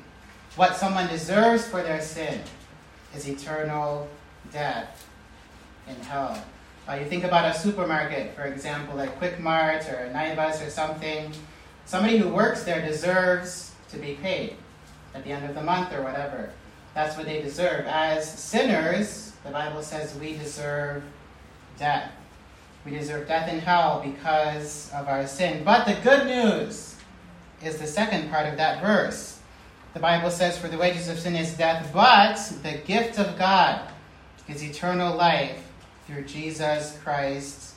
what 0.56 0.76
someone 0.76 1.06
deserves 1.06 1.66
for 1.66 1.82
their 1.82 2.02
sin, 2.02 2.40
is 3.14 3.28
eternal 3.28 4.08
death 4.52 5.06
in 5.88 5.94
hell. 6.02 6.42
Uh, 6.88 6.94
you 6.94 7.04
think 7.04 7.22
about 7.22 7.54
a 7.54 7.56
supermarket, 7.56 8.34
for 8.34 8.44
example, 8.44 8.96
like 8.96 9.16
Quick 9.18 9.38
Mart 9.38 9.88
or 9.88 10.10
Naivas 10.12 10.66
or 10.66 10.70
something. 10.70 11.32
Somebody 11.86 12.18
who 12.18 12.28
works 12.28 12.64
there 12.64 12.84
deserves 12.84 13.72
to 13.90 13.96
be 13.96 14.14
paid 14.14 14.56
at 15.14 15.22
the 15.24 15.30
end 15.30 15.48
of 15.48 15.54
the 15.54 15.62
month 15.62 15.92
or 15.92 16.02
whatever. 16.02 16.50
That's 16.94 17.16
what 17.16 17.26
they 17.26 17.40
deserve. 17.40 17.86
As 17.86 18.28
sinners, 18.28 19.27
the 19.48 19.54
Bible 19.54 19.82
says 19.82 20.14
we 20.18 20.36
deserve 20.36 21.02
death. 21.78 22.12
We 22.84 22.90
deserve 22.90 23.26
death 23.26 23.50
in 23.50 23.60
hell 23.60 24.02
because 24.04 24.92
of 24.92 25.08
our 25.08 25.26
sin. 25.26 25.64
But 25.64 25.86
the 25.86 25.94
good 26.02 26.26
news 26.26 26.96
is 27.64 27.78
the 27.78 27.86
second 27.86 28.30
part 28.30 28.46
of 28.46 28.58
that 28.58 28.82
verse. 28.82 29.40
The 29.94 30.00
Bible 30.00 30.30
says, 30.30 30.58
For 30.58 30.68
the 30.68 30.76
wages 30.76 31.08
of 31.08 31.18
sin 31.18 31.34
is 31.34 31.54
death, 31.54 31.90
but 31.94 32.36
the 32.62 32.78
gift 32.86 33.18
of 33.18 33.38
God 33.38 33.80
is 34.48 34.62
eternal 34.62 35.16
life 35.16 35.66
through 36.06 36.24
Jesus 36.24 36.98
Christ 37.02 37.74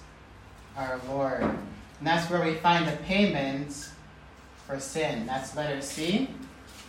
our 0.76 1.00
Lord. 1.08 1.42
And 1.42 1.58
that's 2.04 2.30
where 2.30 2.44
we 2.44 2.56
find 2.56 2.86
the 2.86 2.98
payment 3.04 3.92
for 4.68 4.78
sin. 4.78 5.26
That's 5.26 5.56
letter 5.56 5.82
C. 5.82 6.28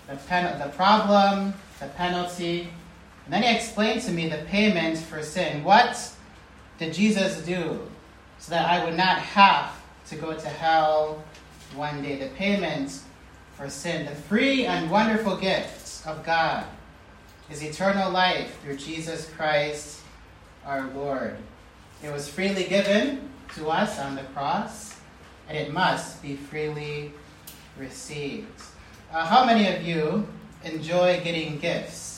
The, 0.08 0.16
pen- 0.16 0.58
the 0.58 0.70
problem, 0.74 1.54
the 1.78 1.86
penalty. 1.86 2.68
And 3.24 3.32
then 3.32 3.42
he 3.42 3.54
explained 3.54 4.02
to 4.02 4.10
me 4.10 4.28
the 4.28 4.44
payment 4.48 4.98
for 4.98 5.22
sin. 5.22 5.62
What 5.62 6.12
did 6.78 6.92
Jesus 6.92 7.44
do 7.44 7.80
so 8.38 8.50
that 8.50 8.68
I 8.68 8.84
would 8.84 8.96
not 8.96 9.18
have 9.18 9.80
to 10.08 10.16
go 10.16 10.34
to 10.34 10.48
hell 10.48 11.22
one 11.74 12.02
day? 12.02 12.16
The 12.16 12.34
payment 12.34 13.00
for 13.56 13.70
sin, 13.70 14.06
the 14.06 14.14
free 14.14 14.66
and 14.66 14.90
wonderful 14.90 15.36
gift 15.36 16.06
of 16.06 16.24
God 16.24 16.64
is 17.50 17.62
eternal 17.62 18.10
life 18.10 18.58
through 18.62 18.76
Jesus 18.76 19.30
Christ 19.36 20.00
our 20.66 20.88
Lord. 20.94 21.36
It 22.02 22.12
was 22.12 22.28
freely 22.28 22.64
given 22.64 23.28
to 23.54 23.68
us 23.68 23.98
on 23.98 24.16
the 24.16 24.22
cross, 24.22 24.96
and 25.48 25.56
it 25.56 25.72
must 25.72 26.22
be 26.22 26.34
freely 26.34 27.12
received. 27.78 28.62
Uh, 29.12 29.24
how 29.24 29.44
many 29.44 29.68
of 29.74 29.82
you 29.82 30.26
enjoy 30.64 31.20
getting 31.22 31.58
gifts 31.58 32.11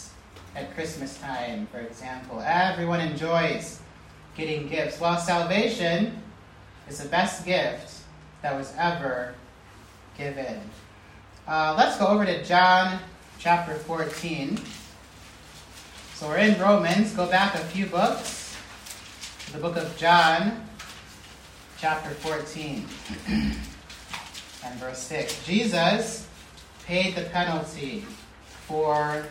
at 0.54 0.75
Christmas 0.75 1.18
time, 1.18 1.66
for 1.66 1.78
example? 1.78 2.40
Everyone 2.40 3.00
enjoys 3.00 3.80
getting 4.37 4.68
gifts. 4.68 5.00
Well, 5.00 5.18
salvation 5.18 6.23
is 6.88 6.99
the 6.99 7.08
best 7.08 7.44
gift 7.44 8.00
that 8.42 8.56
was 8.56 8.73
ever 8.78 9.34
given. 10.16 10.61
Uh, 11.46 11.75
let's 11.76 11.96
go 11.99 12.06
over 12.06 12.25
to 12.25 12.44
John 12.44 12.99
chapter 13.38 13.75
14. 13.75 14.58
So 16.14 16.28
we're 16.28 16.38
in 16.38 16.61
Romans. 16.61 17.12
Go 17.12 17.26
back 17.26 17.54
a 17.54 17.58
few 17.58 17.87
books 17.87 18.56
to 19.46 19.52
the 19.52 19.58
book 19.58 19.76
of 19.76 19.96
John, 19.96 20.66
chapter 21.78 22.11
14, 22.11 22.87
and 24.64 24.75
verse 24.78 24.99
6. 25.00 25.44
Jesus 25.44 26.28
paid 26.87 27.14
the 27.14 27.23
penalty 27.25 28.04
for 28.66 29.26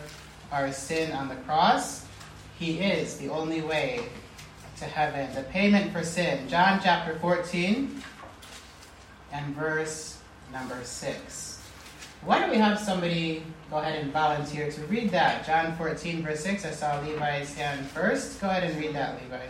our 0.54 0.72
sin 0.72 1.10
on 1.12 1.28
the 1.28 1.34
cross. 1.34 2.06
He 2.58 2.78
is 2.78 3.18
the 3.18 3.28
only 3.28 3.60
way 3.60 4.06
to 4.78 4.84
heaven. 4.84 5.34
The 5.34 5.42
payment 5.42 5.92
for 5.92 6.04
sin. 6.04 6.48
John 6.48 6.80
chapter 6.82 7.18
14 7.18 8.00
and 9.32 9.56
verse 9.56 10.20
number 10.52 10.78
6. 10.82 11.60
Why 12.24 12.38
don't 12.38 12.50
we 12.50 12.56
have 12.56 12.78
somebody 12.78 13.42
go 13.68 13.78
ahead 13.78 14.00
and 14.00 14.12
volunteer 14.12 14.70
to 14.70 14.80
read 14.86 15.10
that? 15.10 15.44
John 15.44 15.76
14, 15.76 16.22
verse 16.22 16.40
6. 16.44 16.64
I 16.64 16.70
saw 16.70 17.00
Levi's 17.00 17.52
hand 17.54 17.84
first. 17.88 18.40
Go 18.40 18.48
ahead 18.48 18.62
and 18.62 18.80
read 18.80 18.94
that, 18.94 19.20
Levi. 19.20 19.44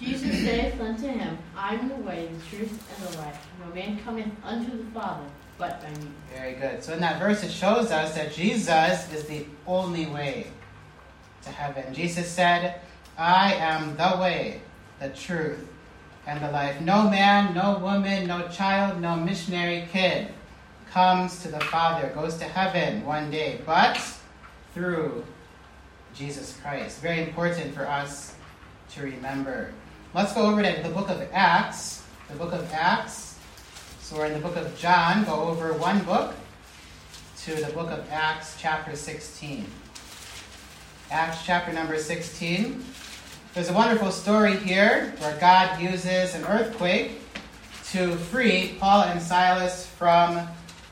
Jesus 0.00 0.42
saith 0.42 0.80
unto 0.80 1.06
him, 1.06 1.38
I 1.54 1.74
am 1.74 1.88
the 1.88 1.96
way, 1.96 2.28
the 2.32 2.56
truth, 2.56 2.72
and 2.96 3.08
the 3.08 3.18
life. 3.18 3.46
No 3.64 3.74
man 3.74 3.98
cometh 4.02 4.32
unto 4.42 4.84
the 4.84 4.90
Father 4.90 5.24
but 5.58 5.80
by 5.82 5.90
me. 5.90 6.08
Very 6.34 6.54
good. 6.54 6.82
So 6.82 6.92
in 6.92 7.00
that 7.00 7.18
verse, 7.18 7.42
it 7.42 7.50
shows 7.50 7.90
us 7.90 8.14
that 8.14 8.32
Jesus 8.32 9.12
is 9.12 9.24
the 9.24 9.46
only 9.66 10.06
way 10.06 10.46
to 11.42 11.50
heaven. 11.50 11.94
Jesus 11.94 12.28
said, 12.28 12.80
I 13.16 13.54
am 13.54 13.96
the 13.96 14.18
way, 14.20 14.60
the 15.00 15.08
truth, 15.10 15.66
and 16.26 16.42
the 16.42 16.50
life. 16.50 16.80
No 16.80 17.08
man, 17.08 17.54
no 17.54 17.78
woman, 17.78 18.26
no 18.26 18.48
child, 18.48 19.00
no 19.00 19.16
missionary 19.16 19.88
kid 19.92 20.28
comes 20.90 21.42
to 21.42 21.48
the 21.48 21.60
Father, 21.60 22.10
goes 22.14 22.36
to 22.38 22.44
heaven 22.44 23.04
one 23.04 23.30
day, 23.30 23.60
but 23.66 24.00
through 24.72 25.24
Jesus 26.14 26.58
Christ. 26.62 27.00
Very 27.00 27.22
important 27.22 27.74
for 27.74 27.86
us 27.86 28.34
to 28.90 29.02
remember. 29.02 29.72
Let's 30.14 30.32
go 30.32 30.42
over 30.42 30.62
to 30.62 30.82
the 30.82 30.88
book 30.88 31.10
of 31.10 31.26
Acts. 31.32 32.02
The 32.28 32.36
book 32.36 32.52
of 32.52 32.70
Acts, 32.72 33.25
So 34.06 34.18
we're 34.18 34.26
in 34.26 34.34
the 34.34 34.38
book 34.38 34.54
of 34.54 34.78
John, 34.78 35.24
go 35.24 35.34
over 35.34 35.72
one 35.72 35.98
book 36.04 36.32
to 37.38 37.56
the 37.56 37.72
book 37.72 37.90
of 37.90 38.08
Acts, 38.08 38.56
chapter 38.56 38.94
16. 38.94 39.66
Acts 41.10 41.44
chapter 41.44 41.72
number 41.72 41.98
16. 41.98 42.84
There's 43.52 43.68
a 43.68 43.72
wonderful 43.72 44.12
story 44.12 44.58
here 44.58 45.12
where 45.18 45.36
God 45.40 45.82
uses 45.82 46.36
an 46.36 46.44
earthquake 46.44 47.20
to 47.90 48.14
free 48.14 48.76
Paul 48.78 49.02
and 49.02 49.20
Silas 49.20 49.86
from 49.86 50.46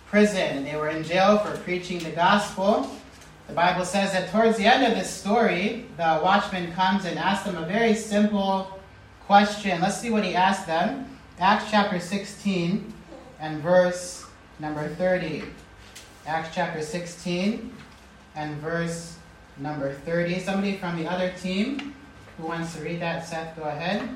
prison. 0.09 0.64
They 0.64 0.75
were 0.75 0.88
in 0.88 1.04
jail 1.04 1.38
for 1.38 1.56
preaching 1.59 2.00
the 2.00 2.11
gospel. 2.11 2.90
The 3.47 3.54
Bible 3.54 3.85
says 3.85 4.12
that 4.12 4.33
towards 4.33 4.59
the 4.59 4.64
end 4.64 4.85
of 4.85 4.99
this 4.99 5.09
story, 5.09 5.87
the 5.99 6.18
watchman 6.21 6.73
comes 6.73 7.04
and 7.04 7.16
asks 7.16 7.47
them 7.47 7.62
a 7.62 7.64
very 7.64 7.94
simple 7.94 8.76
question. 9.26 9.80
Let's 9.80 10.00
see 10.00 10.11
what 10.11 10.25
he 10.25 10.35
asked 10.35 10.66
them. 10.66 11.16
Acts 11.38 11.71
chapter 11.71 12.00
16 12.00 12.94
and 13.45 13.61
verse 13.61 14.25
number 14.59 14.89
30. 14.89 15.45
Acts 16.27 16.49
chapter 16.55 16.81
16 16.81 17.71
and 18.37 18.57
verse 18.57 19.19
number 19.59 19.93
30. 19.93 20.41
Somebody 20.41 20.79
from 20.79 20.97
the 20.97 21.07
other 21.07 21.31
team 21.43 21.95
who 22.39 22.47
wants 22.47 22.75
to 22.75 22.83
read 22.83 23.01
that, 23.01 23.27
Seth, 23.27 23.55
go 23.55 23.65
ahead. 23.65 24.09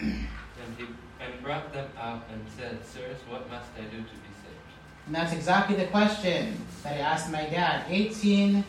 And 0.00 0.76
he 0.76 0.84
and 1.20 1.42
brought 1.42 1.72
them 1.72 1.88
out 1.98 2.24
and 2.32 2.40
said, 2.56 2.84
Sirs, 2.84 3.18
what 3.28 3.48
must 3.50 3.66
I 3.76 3.82
do 3.82 3.96
to 3.96 4.16
be 4.26 4.32
saved? 4.42 4.70
And 5.06 5.14
that's 5.14 5.32
exactly 5.32 5.76
the 5.76 5.86
question 5.86 6.60
that 6.82 6.94
I 6.94 6.98
asked 6.98 7.32
my 7.32 7.44
dad 7.46 7.86
18 7.88 8.64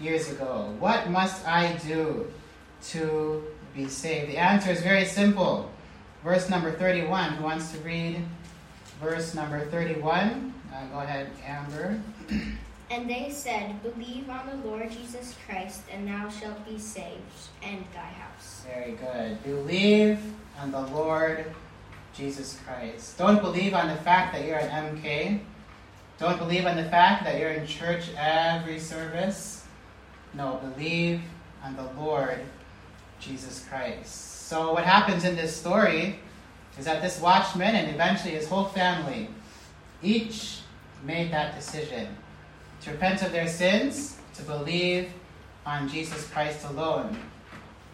years 0.00 0.30
ago. 0.30 0.74
What 0.78 1.10
must 1.10 1.46
I 1.46 1.76
do 1.86 2.30
to 2.90 3.42
be 3.74 3.88
saved? 3.88 4.30
The 4.30 4.36
answer 4.38 4.70
is 4.70 4.80
very 4.82 5.04
simple. 5.04 5.70
Verse 6.22 6.48
number 6.48 6.72
31. 6.72 7.32
Who 7.32 7.44
wants 7.44 7.72
to 7.72 7.78
read 7.78 8.22
verse 9.00 9.34
number 9.34 9.64
31? 9.66 10.52
Uh, 10.72 10.86
go 10.92 11.00
ahead, 11.00 11.30
Amber. 11.46 12.00
And 12.90 13.08
they 13.08 13.30
said, 13.30 13.80
Believe 13.82 14.28
on 14.28 14.48
the 14.48 14.68
Lord 14.68 14.90
Jesus 14.90 15.36
Christ, 15.46 15.82
and 15.92 16.08
thou 16.08 16.28
shalt 16.28 16.64
be 16.66 16.76
saved, 16.76 17.20
and 17.62 17.84
thy 17.94 18.00
house. 18.00 18.64
Very 18.66 18.92
good. 18.92 19.42
Believe 19.44 20.18
on 20.60 20.72
the 20.72 20.80
Lord 20.80 21.46
Jesus 22.12 22.58
Christ. 22.66 23.16
Don't 23.16 23.40
believe 23.40 23.74
on 23.74 23.88
the 23.88 23.96
fact 23.96 24.34
that 24.34 24.44
you're 24.44 24.58
an 24.58 24.96
MK. 24.96 25.40
Don't 26.18 26.38
believe 26.38 26.66
on 26.66 26.76
the 26.76 26.84
fact 26.84 27.24
that 27.24 27.38
you're 27.38 27.50
in 27.50 27.66
church 27.66 28.06
every 28.16 28.80
service. 28.80 29.64
No, 30.34 30.60
believe 30.74 31.22
on 31.64 31.76
the 31.76 31.88
Lord 31.96 32.40
Jesus 33.20 33.64
Christ. 33.68 34.48
So, 34.48 34.72
what 34.72 34.84
happens 34.84 35.24
in 35.24 35.36
this 35.36 35.56
story 35.56 36.18
is 36.80 36.86
that 36.86 37.02
this 37.02 37.20
watchman 37.20 37.74
and 37.74 37.94
eventually 37.94 38.32
his 38.32 38.48
whole 38.48 38.64
family 38.64 39.28
each 40.02 40.60
made 41.04 41.30
that 41.30 41.54
decision 41.54 42.08
to 42.80 42.90
repent 42.90 43.20
of 43.22 43.32
their 43.32 43.46
sins, 43.46 44.16
to 44.32 44.42
believe 44.42 45.10
on 45.66 45.86
Jesus 45.90 46.26
Christ 46.28 46.64
alone, 46.64 47.18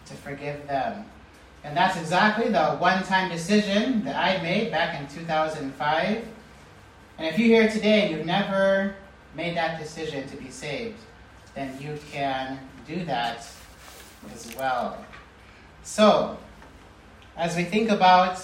to 0.05 0.13
forgive 0.13 0.65
them. 0.67 1.03
And 1.65 1.75
that's 1.75 1.97
exactly 1.97 2.47
the 2.47 2.77
one 2.77 3.03
time 3.03 3.29
decision 3.29 4.05
that 4.05 4.15
I 4.15 4.41
made 4.41 4.71
back 4.71 5.01
in 5.01 5.07
2005. 5.09 6.25
And 7.17 7.27
if 7.27 7.37
you're 7.37 7.61
here 7.61 7.69
today 7.69 8.03
and 8.03 8.15
you've 8.15 8.25
never 8.25 8.95
made 9.35 9.57
that 9.57 9.81
decision 9.81 10.29
to 10.29 10.37
be 10.37 10.49
saved, 10.49 10.99
then 11.55 11.77
you 11.81 11.99
can 12.09 12.57
do 12.87 13.03
that 13.03 13.45
as 14.33 14.55
well. 14.55 15.03
So, 15.83 16.37
as 17.35 17.57
we 17.57 17.65
think 17.65 17.89
about 17.89 18.39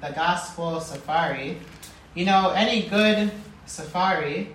the 0.00 0.10
gospel 0.10 0.80
safari, 0.80 1.58
you 2.14 2.24
know, 2.24 2.50
any 2.50 2.88
good 2.88 3.30
safari 3.66 4.54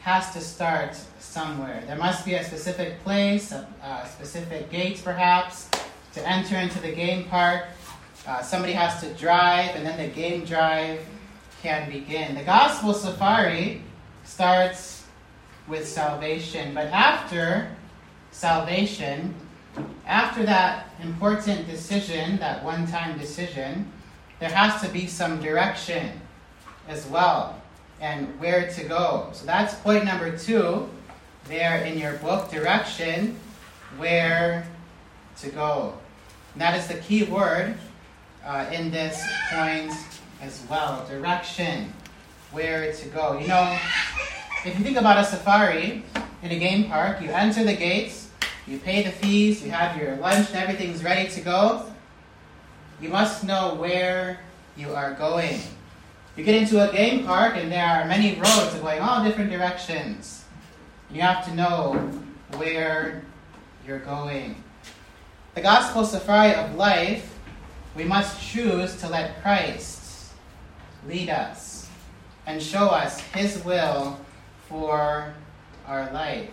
has 0.00 0.32
to 0.32 0.40
start 0.40 0.96
somewhere. 1.18 1.82
There 1.86 1.96
must 1.96 2.24
be 2.24 2.34
a 2.34 2.44
specific 2.44 3.02
place, 3.02 3.52
a, 3.52 3.66
a 3.82 4.08
specific 4.08 4.70
gate 4.70 5.00
perhaps, 5.02 5.68
to 6.14 6.26
enter 6.28 6.56
into 6.56 6.80
the 6.80 6.92
game 6.92 7.24
park. 7.24 7.64
Uh, 8.26 8.42
somebody 8.42 8.72
has 8.72 9.00
to 9.00 9.12
drive, 9.14 9.74
and 9.76 9.84
then 9.84 9.98
the 9.98 10.14
game 10.14 10.44
drive 10.44 11.00
can 11.62 11.90
begin. 11.90 12.34
The 12.34 12.44
gospel 12.44 12.94
safari 12.94 13.82
starts 14.24 15.04
with 15.68 15.86
salvation, 15.86 16.74
but 16.74 16.86
after 16.86 17.68
salvation, 18.30 19.34
after 20.06 20.44
that 20.44 20.86
important 21.02 21.66
decision, 21.66 22.38
that 22.38 22.64
one 22.64 22.86
time 22.86 23.18
decision, 23.18 23.90
there 24.38 24.50
has 24.50 24.80
to 24.82 24.88
be 24.88 25.06
some 25.06 25.40
direction 25.40 26.20
as 26.88 27.06
well 27.06 27.60
and 28.00 28.38
where 28.38 28.70
to 28.72 28.84
go. 28.84 29.30
So 29.32 29.46
that's 29.46 29.74
point 29.74 30.04
number 30.04 30.36
two 30.36 30.88
there 31.48 31.78
in 31.84 31.98
your 31.98 32.14
book 32.14 32.50
direction, 32.50 33.38
where 33.98 34.66
to 35.38 35.48
go. 35.50 35.94
And 36.52 36.60
that 36.60 36.76
is 36.76 36.88
the 36.88 36.98
key 36.98 37.24
word 37.24 37.76
uh, 38.44 38.66
in 38.72 38.90
this 38.90 39.22
point 39.50 39.92
as 40.42 40.62
well 40.68 41.06
direction, 41.08 41.92
where 42.52 42.92
to 42.92 43.08
go. 43.08 43.38
You 43.38 43.48
know, 43.48 43.78
if 44.64 44.76
you 44.76 44.84
think 44.84 44.96
about 44.96 45.18
a 45.18 45.24
safari 45.24 46.02
in 46.42 46.50
a 46.50 46.58
game 46.58 46.84
park, 46.84 47.22
you 47.22 47.30
enter 47.30 47.64
the 47.64 47.76
gates, 47.76 48.30
you 48.66 48.78
pay 48.78 49.02
the 49.02 49.10
fees, 49.10 49.62
you 49.62 49.70
have 49.70 49.96
your 49.96 50.16
lunch, 50.16 50.48
and 50.48 50.56
everything's 50.56 51.02
ready 51.02 51.28
to 51.30 51.40
go. 51.40 51.92
You 53.00 53.10
must 53.10 53.44
know 53.44 53.74
where 53.74 54.40
you 54.76 54.94
are 54.94 55.12
going. 55.14 55.60
You 56.36 56.44
get 56.44 56.54
into 56.54 56.88
a 56.88 56.92
game 56.92 57.24
park 57.24 57.56
and 57.56 57.70
there 57.70 57.84
are 57.84 58.06
many 58.06 58.34
roads 58.34 58.74
going 58.80 59.00
all 59.00 59.22
different 59.22 59.50
directions. 59.50 60.44
You 61.10 61.20
have 61.20 61.44
to 61.46 61.54
know 61.54 61.92
where 62.56 63.22
you're 63.86 64.00
going. 64.00 64.62
The 65.54 65.60
gospel 65.60 66.04
safari 66.04 66.54
of 66.54 66.74
life, 66.74 67.38
we 67.94 68.04
must 68.04 68.40
choose 68.40 68.96
to 68.96 69.08
let 69.08 69.42
Christ 69.42 70.32
lead 71.06 71.30
us 71.30 71.88
and 72.46 72.62
show 72.62 72.86
us 72.86 73.20
his 73.20 73.62
will 73.64 74.18
for 74.68 75.34
our 75.86 76.10
life. 76.12 76.50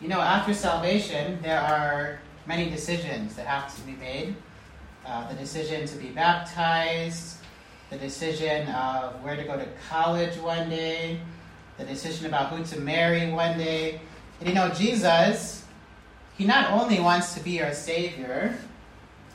You 0.00 0.08
know, 0.08 0.20
after 0.20 0.54
salvation, 0.54 1.40
there 1.42 1.60
are 1.60 2.20
many 2.46 2.70
decisions 2.70 3.34
that 3.36 3.46
have 3.46 3.74
to 3.74 3.80
be 3.82 3.92
made. 3.92 4.36
Uh, 5.08 5.26
the 5.28 5.34
decision 5.36 5.86
to 5.86 5.96
be 5.96 6.08
baptized, 6.08 7.38
the 7.88 7.96
decision 7.96 8.68
of 8.68 9.24
where 9.24 9.36
to 9.36 9.42
go 9.42 9.56
to 9.56 9.66
college 9.88 10.36
one 10.36 10.68
day, 10.68 11.18
the 11.78 11.84
decision 11.84 12.26
about 12.26 12.50
who 12.50 12.62
to 12.62 12.78
marry 12.78 13.32
one 13.32 13.56
day. 13.56 14.02
And 14.38 14.50
you 14.50 14.54
know, 14.54 14.68
Jesus, 14.68 15.64
He 16.36 16.44
not 16.44 16.70
only 16.72 17.00
wants 17.00 17.32
to 17.32 17.40
be 17.40 17.52
your 17.52 17.72
Savior, 17.72 18.54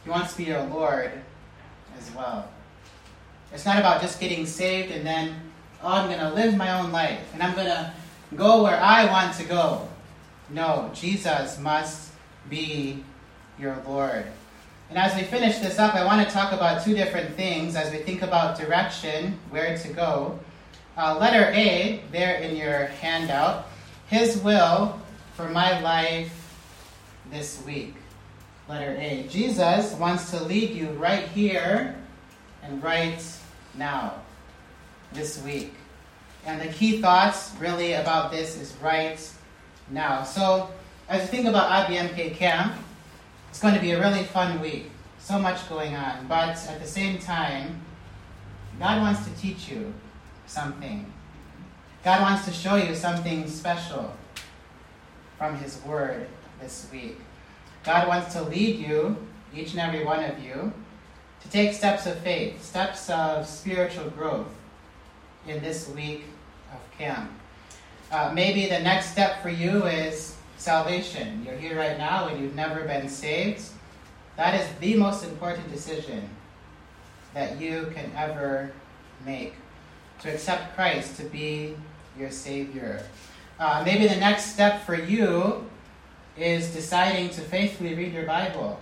He 0.04 0.12
wants 0.12 0.34
to 0.34 0.38
be 0.38 0.44
your 0.44 0.64
Lord 0.66 1.12
as 1.98 2.12
well. 2.14 2.48
It's 3.52 3.66
not 3.66 3.80
about 3.80 4.00
just 4.00 4.20
getting 4.20 4.46
saved 4.46 4.92
and 4.92 5.04
then, 5.04 5.34
oh, 5.82 5.88
I'm 5.88 6.08
going 6.08 6.20
to 6.20 6.36
live 6.36 6.56
my 6.56 6.80
own 6.80 6.92
life 6.92 7.28
and 7.34 7.42
I'm 7.42 7.56
going 7.56 7.66
to 7.66 7.92
go 8.36 8.62
where 8.62 8.80
I 8.80 9.06
want 9.06 9.34
to 9.38 9.44
go. 9.44 9.90
No, 10.52 10.92
Jesus 10.94 11.58
must 11.58 12.12
be 12.48 13.04
your 13.58 13.76
Lord. 13.88 14.28
And 14.94 15.02
as 15.02 15.16
we 15.16 15.24
finish 15.24 15.58
this 15.58 15.80
up, 15.80 15.96
I 15.96 16.06
want 16.06 16.24
to 16.24 16.32
talk 16.32 16.54
about 16.54 16.84
two 16.84 16.94
different 16.94 17.34
things 17.34 17.76
as 17.76 17.92
we 17.92 17.98
think 17.98 18.22
about 18.22 18.60
direction, 18.60 19.40
where 19.50 19.76
to 19.76 19.88
go. 19.88 20.38
Uh, 20.96 21.18
letter 21.18 21.46
A, 21.46 22.04
there 22.12 22.36
in 22.36 22.56
your 22.56 22.86
handout, 23.02 23.70
His 24.06 24.38
will 24.44 25.02
for 25.34 25.50
my 25.50 25.80
life 25.80 26.56
this 27.32 27.66
week. 27.66 27.96
Letter 28.70 28.96
A. 29.00 29.26
Jesus 29.32 29.94
wants 29.94 30.30
to 30.30 30.44
lead 30.44 30.70
you 30.70 30.90
right 30.90 31.28
here 31.30 31.96
and 32.62 32.84
right 32.84 33.26
now, 33.74 34.14
this 35.12 35.42
week. 35.42 35.74
And 36.46 36.62
the 36.62 36.72
key 36.72 37.02
thoughts 37.02 37.52
really 37.60 37.94
about 37.94 38.30
this 38.30 38.62
is 38.62 38.76
right 38.80 39.18
now. 39.90 40.24
So, 40.24 40.70
as 41.10 41.24
you 41.24 41.28
think 41.30 41.48
about 41.48 41.88
IBMK 41.88 42.36
Camp, 42.36 42.76
it's 43.54 43.62
going 43.62 43.76
to 43.76 43.80
be 43.80 43.92
a 43.92 44.00
really 44.00 44.24
fun 44.24 44.60
week. 44.62 44.90
So 45.20 45.38
much 45.38 45.70
going 45.70 45.96
on. 45.96 46.26
But 46.26 46.58
at 46.68 46.82
the 46.82 46.88
same 46.88 47.20
time, 47.20 47.82
God 48.80 49.00
wants 49.00 49.26
to 49.26 49.36
teach 49.40 49.70
you 49.70 49.94
something. 50.48 51.06
God 52.04 52.22
wants 52.22 52.46
to 52.46 52.52
show 52.52 52.78
you 52.78 52.96
something 52.96 53.48
special 53.48 54.12
from 55.38 55.56
His 55.58 55.80
Word 55.84 56.28
this 56.60 56.88
week. 56.92 57.20
God 57.84 58.08
wants 58.08 58.34
to 58.34 58.42
lead 58.42 58.80
you, 58.80 59.18
each 59.56 59.74
and 59.74 59.82
every 59.82 60.04
one 60.04 60.24
of 60.24 60.44
you, 60.44 60.74
to 61.44 61.50
take 61.52 61.74
steps 61.74 62.08
of 62.08 62.18
faith, 62.22 62.60
steps 62.60 63.08
of 63.12 63.46
spiritual 63.46 64.10
growth 64.10 64.50
in 65.48 65.62
this 65.62 65.88
week 65.90 66.24
of 66.74 66.98
camp. 66.98 67.30
Uh, 68.12 68.32
maybe 68.34 68.66
the 68.66 68.80
next 68.80 69.12
step 69.12 69.44
for 69.44 69.50
you 69.50 69.86
is 69.86 70.38
salvation. 70.64 71.44
You're 71.46 71.58
here 71.58 71.78
right 71.78 71.98
now 71.98 72.28
and 72.28 72.42
you've 72.42 72.56
never 72.56 72.86
been 72.86 73.10
saved. 73.10 73.64
That 74.38 74.60
is 74.60 74.66
the 74.80 74.96
most 74.96 75.26
important 75.26 75.70
decision 75.70 76.30
that 77.34 77.60
you 77.60 77.92
can 77.94 78.10
ever 78.16 78.72
make 79.26 79.56
to 80.22 80.34
accept 80.34 80.74
Christ 80.74 81.18
to 81.18 81.26
be 81.26 81.76
your 82.18 82.32
Savior. 82.32 83.04
Uh, 83.60 83.84
maybe 83.86 84.08
the 84.08 84.16
next 84.16 84.54
step 84.54 84.86
for 84.86 84.96
you 84.96 85.70
is 86.38 86.74
deciding 86.74 87.30
to 87.32 87.42
faithfully 87.42 87.94
read 87.94 88.14
your 88.14 88.26
Bible 88.26 88.80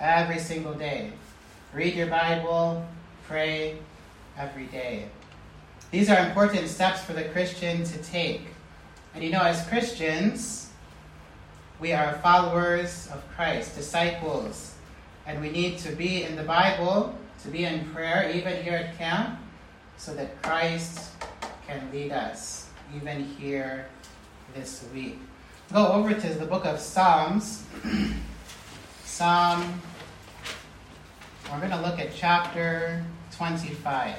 every 0.00 0.40
single 0.40 0.74
day. 0.74 1.12
Read 1.72 1.94
your 1.94 2.08
Bible, 2.08 2.84
pray 3.28 3.78
every 4.36 4.66
day. 4.66 5.06
These 5.92 6.10
are 6.10 6.26
important 6.26 6.66
steps 6.66 7.02
for 7.02 7.12
the 7.12 7.24
Christian 7.26 7.84
to 7.84 7.98
take. 7.98 8.48
And 9.14 9.22
you 9.22 9.30
know, 9.30 9.42
as 9.42 9.64
Christians, 9.68 10.63
we 11.84 11.92
are 11.92 12.14
followers 12.22 13.10
of 13.12 13.22
Christ, 13.36 13.76
disciples, 13.76 14.74
and 15.26 15.38
we 15.38 15.50
need 15.50 15.76
to 15.80 15.92
be 15.92 16.22
in 16.22 16.34
the 16.34 16.42
Bible, 16.42 17.14
to 17.42 17.48
be 17.48 17.66
in 17.66 17.84
prayer, 17.92 18.30
even 18.30 18.62
here 18.62 18.72
at 18.72 18.96
camp, 18.96 19.38
so 19.98 20.14
that 20.14 20.40
Christ 20.40 21.10
can 21.66 21.82
lead 21.92 22.10
us, 22.10 22.70
even 22.96 23.24
here 23.24 23.86
this 24.54 24.86
week. 24.94 25.18
Go 25.74 25.88
over 25.88 26.14
to 26.14 26.28
the 26.32 26.46
book 26.46 26.64
of 26.64 26.80
Psalms. 26.80 27.66
Psalm, 29.04 29.82
we're 31.52 31.58
going 31.58 31.70
to 31.70 31.82
look 31.82 31.98
at 31.98 32.14
chapter 32.14 33.04
25. 33.36 34.16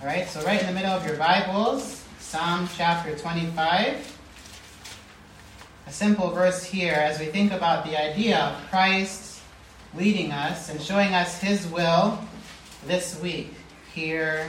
All 0.00 0.06
right, 0.06 0.28
so 0.28 0.40
right 0.44 0.60
in 0.60 0.68
the 0.68 0.72
middle 0.72 0.92
of 0.92 1.04
your 1.04 1.16
Bibles, 1.16 2.04
Psalm 2.20 2.68
chapter 2.76 3.18
25. 3.18 4.11
A 5.92 5.94
simple 5.94 6.30
verse 6.30 6.64
here 6.64 6.94
as 6.94 7.20
we 7.20 7.26
think 7.26 7.52
about 7.52 7.84
the 7.84 8.02
idea 8.02 8.38
of 8.38 8.70
Christ 8.70 9.42
leading 9.94 10.32
us 10.32 10.70
and 10.70 10.80
showing 10.80 11.12
us 11.12 11.38
his 11.38 11.66
will 11.66 12.18
this 12.86 13.20
week 13.20 13.52
here 13.92 14.46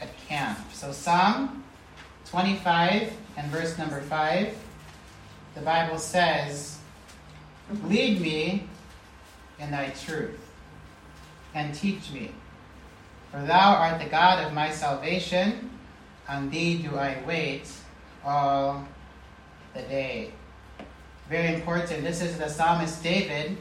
at 0.00 0.08
camp. 0.26 0.58
So, 0.72 0.90
Psalm 0.90 1.62
25 2.24 3.12
and 3.36 3.46
verse 3.52 3.78
number 3.78 4.00
5, 4.00 4.58
the 5.54 5.60
Bible 5.60 5.98
says, 5.98 6.80
Lead 7.84 8.20
me 8.20 8.64
in 9.60 9.70
thy 9.70 9.90
truth 9.90 10.40
and 11.54 11.72
teach 11.72 12.10
me. 12.10 12.32
For 13.30 13.40
thou 13.40 13.76
art 13.76 14.02
the 14.02 14.08
God 14.08 14.44
of 14.44 14.52
my 14.52 14.72
salvation, 14.72 15.70
on 16.28 16.50
thee 16.50 16.82
do 16.82 16.96
I 16.96 17.22
wait 17.24 17.70
all 18.24 18.84
the 19.74 19.82
day. 19.82 20.32
Very 21.32 21.54
important. 21.54 22.02
This 22.02 22.20
is 22.20 22.36
the 22.36 22.46
psalmist 22.46 23.02
David 23.02 23.56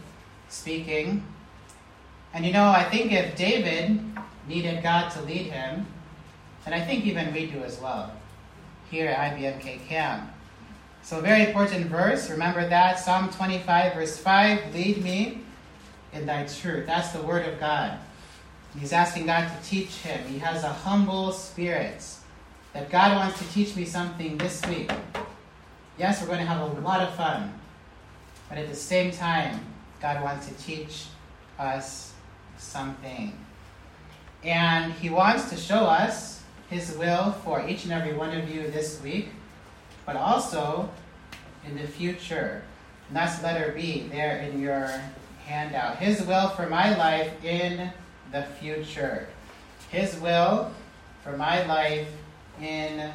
speaking. 0.50 1.24
And 2.34 2.46
you 2.46 2.52
know, 2.52 2.68
I 2.68 2.84
think 2.84 3.14
if 3.14 3.38
David 3.38 3.98
needed 4.46 4.84
God 4.84 5.10
to 5.12 5.22
lead 5.22 5.46
him, 5.46 5.88
then 6.66 6.74
I 6.74 6.82
think 6.82 7.06
even 7.06 7.34
we 7.34 7.46
do 7.46 7.64
as 7.64 7.80
well 7.80 8.12
here 8.90 9.08
at 9.08 9.38
IBMK 9.38 9.88
Camp. 9.88 10.30
So, 11.02 11.22
very 11.22 11.46
important 11.46 11.86
verse. 11.86 12.30
Remember 12.30 12.68
that 12.68 13.00
Psalm 13.00 13.30
25, 13.30 13.94
verse 13.94 14.18
5 14.18 14.74
Lead 14.74 15.02
me 15.02 15.40
in 16.12 16.26
thy 16.26 16.46
truth. 16.48 16.86
That's 16.86 17.14
the 17.14 17.22
word 17.22 17.48
of 17.48 17.58
God. 17.58 17.98
He's 18.78 18.92
asking 18.92 19.28
God 19.28 19.48
to 19.48 19.70
teach 19.70 19.96
him. 20.00 20.20
He 20.28 20.40
has 20.40 20.66
a 20.66 20.74
humble 20.74 21.32
spirit 21.32 22.04
that 22.74 22.90
God 22.90 23.16
wants 23.16 23.40
to 23.40 23.48
teach 23.54 23.78
me 23.78 23.86
something 23.86 24.38
this 24.38 24.62
week. 24.68 24.92
Yes, 25.98 26.20
we're 26.20 26.28
going 26.28 26.40
to 26.40 26.46
have 26.46 26.60
a 26.60 26.82
lot 26.82 27.00
of 27.00 27.16
fun, 27.16 27.54
but 28.52 28.58
at 28.58 28.68
the 28.68 28.76
same 28.76 29.12
time, 29.12 29.62
God 30.02 30.22
wants 30.22 30.46
to 30.50 30.54
teach 30.56 31.06
us 31.58 32.12
something. 32.58 33.34
And 34.44 34.92
He 34.92 35.10
wants 35.10 35.50
to 35.52 35.56
show 35.56 35.86
us 35.86 36.44
His 36.70 36.98
will 36.98 37.32
for 37.46 37.66
each 37.66 37.86
and 37.86 37.94
every 37.94 38.12
one 38.12 38.38
of 38.38 38.54
you 38.54 38.70
this 38.70 39.02
week, 39.02 39.30
but 40.06 40.18
also 40.18 40.90
in 41.66 41.78
the 41.78 41.88
future. 41.88 42.62
And 43.08 43.16
that's 43.16 43.42
letter 43.42 43.72
B 43.74 44.10
there 44.12 44.40
in 44.40 44.60
your 44.60 45.02
handout. 45.46 45.96
His 45.96 46.22
will 46.24 46.50
for 46.50 46.68
my 46.68 46.94
life 46.98 47.32
in 47.46 47.90
the 48.34 48.44
future. 48.60 49.30
His 49.88 50.20
will 50.20 50.74
for 51.24 51.38
my 51.38 51.66
life 51.68 52.10
in 52.62 53.14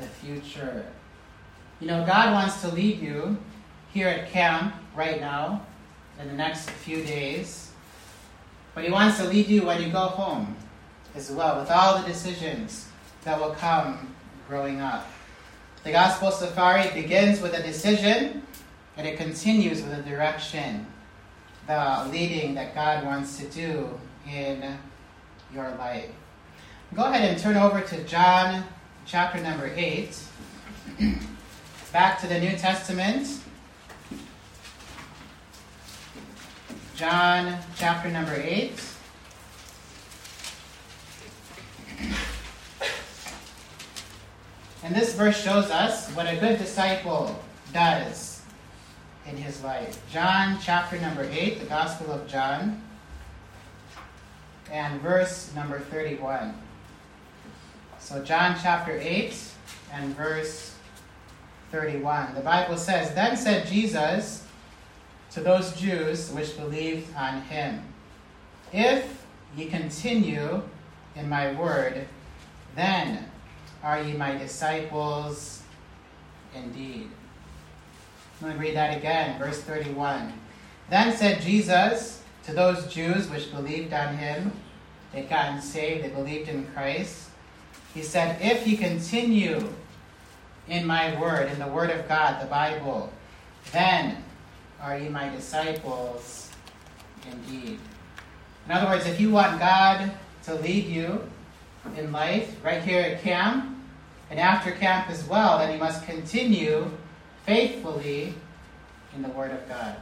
the 0.00 0.06
future. 0.20 0.84
You 1.78 1.86
know, 1.86 2.04
God 2.04 2.32
wants 2.32 2.60
to 2.62 2.74
lead 2.74 2.98
you 2.98 3.38
here 3.92 4.08
at 4.08 4.30
camp 4.30 4.74
right 4.94 5.20
now 5.20 5.64
in 6.20 6.28
the 6.28 6.34
next 6.34 6.70
few 6.70 7.02
days, 7.04 7.72
but 8.74 8.84
He 8.84 8.90
wants 8.90 9.18
to 9.18 9.24
lead 9.24 9.48
you 9.48 9.66
when 9.66 9.82
you 9.82 9.90
go 9.90 10.06
home 10.06 10.56
as 11.14 11.30
well 11.30 11.60
with 11.60 11.70
all 11.70 12.00
the 12.00 12.06
decisions 12.06 12.88
that 13.24 13.38
will 13.38 13.54
come 13.54 14.14
growing 14.48 14.80
up. 14.80 15.10
The 15.84 15.92
gospel 15.92 16.30
safari 16.30 16.90
begins 16.90 17.40
with 17.40 17.54
a 17.54 17.62
decision 17.62 18.42
and 18.96 19.06
it 19.06 19.16
continues 19.16 19.82
with 19.82 19.92
a 19.92 20.02
direction, 20.02 20.86
the 21.66 22.08
leading 22.10 22.54
that 22.54 22.74
God 22.74 23.04
wants 23.04 23.38
to 23.38 23.48
do 23.48 23.98
in 24.30 24.78
your 25.52 25.70
life. 25.72 26.10
Go 26.94 27.04
ahead 27.04 27.28
and 27.28 27.38
turn 27.38 27.56
over 27.56 27.80
to 27.80 28.04
John 28.04 28.64
chapter 29.06 29.40
number 29.40 29.70
8. 29.74 30.18
Back 31.92 32.20
to 32.20 32.26
the 32.26 32.38
New 32.38 32.56
Testament. 32.56 33.41
John 36.96 37.58
chapter 37.76 38.10
number 38.10 38.34
8. 38.34 38.72
And 44.84 44.94
this 44.94 45.14
verse 45.14 45.42
shows 45.42 45.70
us 45.70 46.10
what 46.10 46.26
a 46.26 46.36
good 46.36 46.58
disciple 46.58 47.40
does 47.72 48.42
in 49.26 49.36
his 49.36 49.62
life. 49.62 50.02
John 50.10 50.58
chapter 50.60 51.00
number 51.00 51.28
8, 51.30 51.60
the 51.60 51.66
Gospel 51.66 52.12
of 52.12 52.26
John 52.26 52.82
and 54.70 55.00
verse 55.00 55.52
number 55.54 55.78
31. 55.78 56.54
So, 57.98 58.22
John 58.22 58.56
chapter 58.60 58.98
8 59.00 59.34
and 59.92 60.16
verse 60.16 60.74
31. 61.70 62.34
The 62.34 62.40
Bible 62.40 62.76
says, 62.76 63.14
Then 63.14 63.36
said 63.36 63.66
Jesus 63.66 64.44
to 65.34 65.40
those 65.40 65.72
Jews 65.80 66.30
which 66.30 66.56
believed 66.56 67.14
on 67.16 67.42
him, 67.42 67.82
If 68.72 69.24
ye 69.56 69.66
continue 69.66 70.62
in 71.16 71.28
my 71.28 71.52
word, 71.52 72.06
then 72.74 73.26
are 73.82 74.00
ye 74.00 74.12
my 74.14 74.36
disciples 74.36 75.62
indeed. 76.54 77.08
Let 78.40 78.54
me 78.54 78.66
read 78.66 78.76
that 78.76 78.96
again, 78.96 79.38
verse 79.38 79.60
31. 79.60 80.32
Then 80.90 81.16
said 81.16 81.40
Jesus, 81.40 82.22
to 82.44 82.52
those 82.52 82.92
Jews 82.92 83.30
which 83.30 83.52
believed 83.52 83.92
on 83.92 84.16
him, 84.16 84.52
they 85.12 85.22
gotten 85.22 85.60
saved, 85.60 86.04
they 86.04 86.08
believed 86.08 86.48
in 86.48 86.66
Christ. 86.68 87.30
He 87.94 88.02
said, 88.02 88.38
If 88.40 88.66
ye 88.66 88.76
continue 88.76 89.72
in 90.68 90.86
my 90.86 91.18
word, 91.20 91.50
in 91.50 91.58
the 91.58 91.66
word 91.66 91.90
of 91.90 92.08
God, 92.08 92.42
the 92.42 92.46
Bible, 92.46 93.12
then 93.72 94.21
are 94.82 94.98
you 94.98 95.10
my 95.10 95.28
disciples 95.28 96.50
indeed. 97.30 97.78
In 98.66 98.72
other 98.72 98.86
words, 98.86 99.06
if 99.06 99.20
you 99.20 99.30
want 99.30 99.58
God 99.58 100.10
to 100.44 100.54
lead 100.56 100.86
you 100.86 101.22
in 101.96 102.10
life, 102.10 102.56
right 102.64 102.82
here 102.82 103.00
at 103.00 103.22
camp, 103.22 103.76
and 104.30 104.40
after 104.40 104.72
camp 104.72 105.08
as 105.08 105.24
well, 105.24 105.58
then 105.58 105.72
you 105.72 105.78
must 105.78 106.04
continue 106.04 106.90
faithfully 107.46 108.34
in 109.14 109.22
the 109.22 109.28
Word 109.28 109.52
of 109.52 109.68
God 109.68 109.96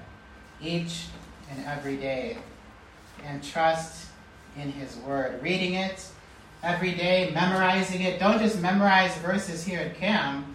each 0.62 1.06
and 1.50 1.64
every 1.66 1.96
day 1.96 2.38
and 3.24 3.42
trust 3.42 4.06
in 4.56 4.70
His 4.72 4.96
Word. 4.98 5.42
Reading 5.42 5.74
it 5.74 6.06
every 6.62 6.92
day, 6.92 7.30
memorizing 7.34 8.02
it. 8.02 8.18
Don't 8.18 8.38
just 8.38 8.60
memorize 8.60 9.14
verses 9.16 9.64
here 9.64 9.80
at 9.80 9.96
camp. 9.96 10.46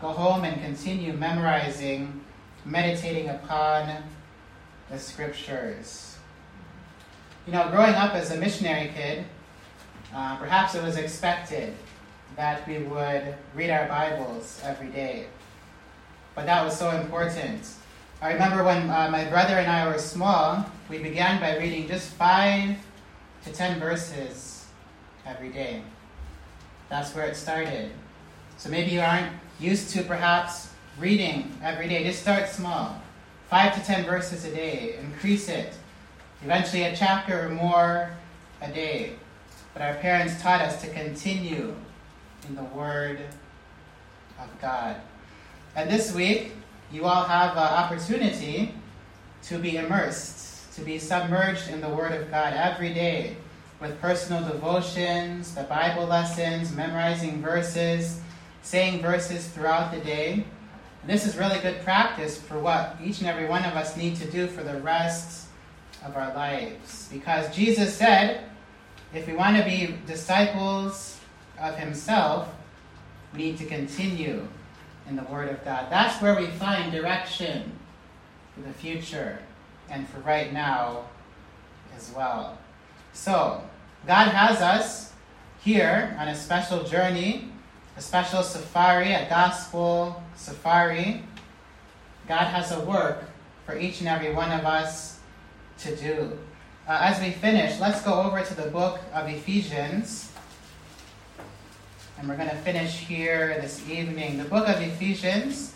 Go 0.00 0.08
home 0.08 0.44
and 0.44 0.60
continue 0.60 1.12
memorizing, 1.12 2.20
meditating 2.66 3.30
upon 3.30 3.88
the 4.90 4.98
Scriptures. 4.98 6.16
You 7.46 7.52
know, 7.52 7.70
growing 7.70 7.94
up 7.94 8.12
as 8.12 8.30
a 8.32 8.36
missionary 8.36 8.92
kid, 8.94 9.24
uh, 10.14 10.36
perhaps 10.36 10.74
it 10.74 10.82
was 10.82 10.96
expected 10.96 11.74
that 12.36 12.66
we 12.68 12.78
would 12.78 13.34
read 13.54 13.70
our 13.70 13.88
Bibles 13.88 14.60
every 14.62 14.88
day. 14.88 15.26
But 16.34 16.44
that 16.46 16.62
was 16.62 16.76
so 16.76 16.90
important 16.90 17.62
I 18.20 18.32
remember 18.32 18.64
when 18.64 18.88
uh, 18.88 19.10
my 19.10 19.24
brother 19.24 19.54
and 19.56 19.70
I 19.70 19.86
were 19.86 19.98
small, 19.98 20.64
we 20.88 20.98
began 20.98 21.38
by 21.38 21.58
reading 21.58 21.86
just 21.86 22.08
five 22.12 22.78
to 23.44 23.52
ten 23.52 23.78
verses 23.78 24.66
every 25.26 25.50
day. 25.50 25.82
That's 26.88 27.14
where 27.14 27.26
it 27.26 27.36
started. 27.36 27.90
So 28.56 28.70
maybe 28.70 28.92
you 28.92 29.00
aren't 29.00 29.30
used 29.60 29.90
to 29.90 30.02
perhaps 30.02 30.70
reading 30.98 31.52
every 31.62 31.88
day. 31.88 32.04
Just 32.04 32.22
start 32.22 32.48
small. 32.48 33.00
Five 33.50 33.74
to 33.74 33.84
ten 33.84 34.04
verses 34.04 34.44
a 34.44 34.50
day. 34.50 34.96
Increase 34.98 35.48
it. 35.48 35.74
Eventually, 36.42 36.84
a 36.84 36.96
chapter 36.96 37.46
or 37.46 37.48
more 37.50 38.10
a 38.62 38.70
day. 38.70 39.12
but 39.74 39.82
our 39.82 39.94
parents 39.96 40.40
taught 40.40 40.62
us 40.62 40.80
to 40.80 40.88
continue 40.88 41.74
in 42.48 42.54
the 42.56 42.64
Word 42.64 43.20
of 44.40 44.48
God. 44.60 44.96
And 45.74 45.90
this 45.90 46.14
week, 46.14 46.52
you 46.90 47.04
all 47.04 47.24
have 47.24 47.52
an 47.52 47.58
opportunity 47.58 48.74
to 49.42 49.58
be 49.58 49.76
immersed, 49.76 50.72
to 50.76 50.80
be 50.80 50.98
submerged 50.98 51.68
in 51.68 51.82
the 51.82 51.90
Word 51.90 52.12
of 52.12 52.30
God 52.30 52.54
every 52.54 52.94
day 52.94 53.36
with 53.80 54.00
personal 54.00 54.42
devotions, 54.48 55.54
the 55.54 55.64
Bible 55.64 56.06
lessons, 56.06 56.74
memorizing 56.74 57.42
verses, 57.42 58.20
saying 58.62 59.02
verses 59.02 59.46
throughout 59.48 59.92
the 59.92 60.00
day. 60.00 60.46
This 61.06 61.24
is 61.24 61.36
really 61.36 61.60
good 61.60 61.82
practice 61.82 62.36
for 62.36 62.58
what 62.58 62.96
each 63.02 63.20
and 63.20 63.28
every 63.28 63.46
one 63.46 63.64
of 63.64 63.74
us 63.74 63.96
need 63.96 64.16
to 64.16 64.28
do 64.28 64.48
for 64.48 64.64
the 64.64 64.80
rest 64.80 65.46
of 66.04 66.16
our 66.16 66.34
lives. 66.34 67.08
Because 67.12 67.54
Jesus 67.54 67.94
said, 67.94 68.44
if 69.14 69.28
we 69.28 69.34
want 69.34 69.56
to 69.56 69.62
be 69.62 69.94
disciples 70.06 71.20
of 71.60 71.76
Himself, 71.76 72.48
we 73.32 73.38
need 73.38 73.58
to 73.58 73.66
continue 73.66 74.48
in 75.08 75.14
the 75.14 75.22
Word 75.24 75.48
of 75.48 75.64
God. 75.64 75.86
That's 75.90 76.20
where 76.20 76.34
we 76.34 76.48
find 76.48 76.90
direction 76.90 77.70
for 78.54 78.62
the 78.62 78.72
future 78.72 79.38
and 79.88 80.08
for 80.08 80.18
right 80.20 80.52
now 80.52 81.04
as 81.96 82.12
well. 82.16 82.58
So, 83.12 83.62
God 84.08 84.28
has 84.28 84.60
us 84.60 85.12
here 85.60 86.16
on 86.18 86.28
a 86.28 86.34
special 86.34 86.82
journey, 86.82 87.48
a 87.96 88.00
special 88.02 88.42
safari, 88.42 89.12
a 89.12 89.26
gospel 89.28 90.22
safari. 90.34 91.22
God 92.28 92.44
has 92.44 92.70
a 92.72 92.80
work 92.80 93.24
for 93.64 93.78
each 93.78 94.00
and 94.00 94.08
every 94.08 94.34
one 94.34 94.52
of 94.52 94.66
us 94.66 95.18
to 95.78 95.96
do. 95.96 96.38
Uh, 96.86 96.98
as 97.00 97.20
we 97.20 97.30
finish, 97.30 97.80
let's 97.80 98.02
go 98.02 98.22
over 98.22 98.42
to 98.42 98.54
the 98.54 98.68
book 98.70 99.00
of 99.14 99.28
Ephesians. 99.28 100.30
And 102.18 102.28
we're 102.28 102.36
going 102.36 102.50
to 102.50 102.56
finish 102.56 102.98
here 102.98 103.58
this 103.60 103.88
evening. 103.88 104.38
The 104.38 104.44
book 104.44 104.68
of 104.68 104.80
Ephesians, 104.80 105.74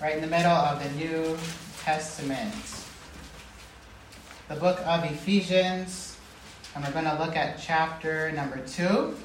right 0.00 0.14
in 0.14 0.20
the 0.20 0.28
middle 0.28 0.52
of 0.52 0.82
the 0.82 0.90
New 1.04 1.36
Testament. 1.82 2.54
The 4.48 4.56
book 4.56 4.80
of 4.86 5.04
Ephesians, 5.04 6.16
and 6.74 6.84
we're 6.84 6.92
going 6.92 7.04
to 7.04 7.18
look 7.18 7.34
at 7.34 7.60
chapter 7.60 8.30
number 8.32 8.58
2. 8.66 9.16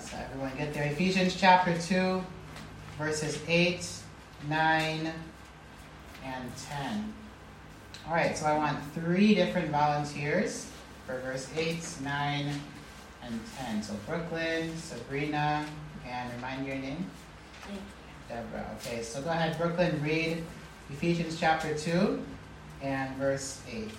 Let's 0.00 0.14
everyone 0.14 0.52
get 0.56 0.72
there. 0.72 0.84
Ephesians 0.84 1.36
chapter 1.38 1.76
2, 1.76 2.24
verses 2.96 3.38
8, 3.46 3.86
9, 4.48 5.12
and 6.24 6.56
10. 6.56 7.12
All 8.08 8.14
right, 8.14 8.34
so 8.34 8.46
I 8.46 8.56
want 8.56 8.78
three 8.94 9.34
different 9.34 9.68
volunteers 9.68 10.70
for 11.04 11.18
verse 11.18 11.50
8, 11.54 11.86
9, 12.02 12.46
and 13.24 13.40
10. 13.58 13.82
So 13.82 13.92
Brooklyn, 14.06 14.74
Sabrina, 14.78 15.66
and 16.08 16.32
remind 16.32 16.66
your 16.66 16.76
name? 16.76 17.04
Deborah. 18.26 18.74
Okay, 18.78 19.02
so 19.02 19.20
go 19.20 19.28
ahead, 19.28 19.58
Brooklyn, 19.58 20.02
read 20.02 20.42
Ephesians 20.88 21.38
chapter 21.38 21.76
2 21.76 22.24
and 22.80 23.14
verse 23.16 23.60
8. 23.70 23.90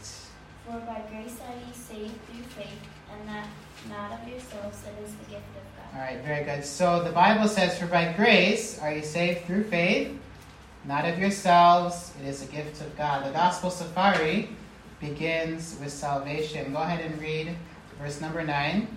For 0.65 0.79
by 0.79 1.03
grace 1.11 1.37
are 1.47 1.53
ye 1.53 1.71
saved 1.73 2.17
through 2.25 2.43
faith, 2.55 2.89
and 3.13 3.29
that 3.29 3.47
not 3.87 4.19
of 4.19 4.27
yourselves, 4.27 4.81
it 4.83 5.03
is 5.05 5.13
the 5.13 5.25
gift 5.25 5.45
of. 5.55 5.70
All 5.93 5.99
right, 5.99 6.21
very 6.23 6.45
good. 6.45 6.63
So 6.63 7.03
the 7.03 7.11
Bible 7.11 7.49
says, 7.49 7.77
For 7.77 7.85
by 7.85 8.13
grace 8.13 8.79
are 8.79 8.93
you 8.93 9.03
saved 9.03 9.45
through 9.45 9.65
faith, 9.65 10.17
not 10.85 11.05
of 11.05 11.19
yourselves, 11.19 12.13
it 12.21 12.27
is 12.27 12.41
a 12.41 12.45
gift 12.45 12.79
of 12.81 12.97
God. 12.97 13.25
The 13.25 13.31
Gospel 13.31 13.69
Safari 13.69 14.49
begins 15.01 15.77
with 15.81 15.91
salvation. 15.91 16.71
Go 16.71 16.79
ahead 16.79 17.03
and 17.03 17.21
read 17.21 17.55
verse 17.99 18.21
number 18.21 18.41
9. 18.41 18.87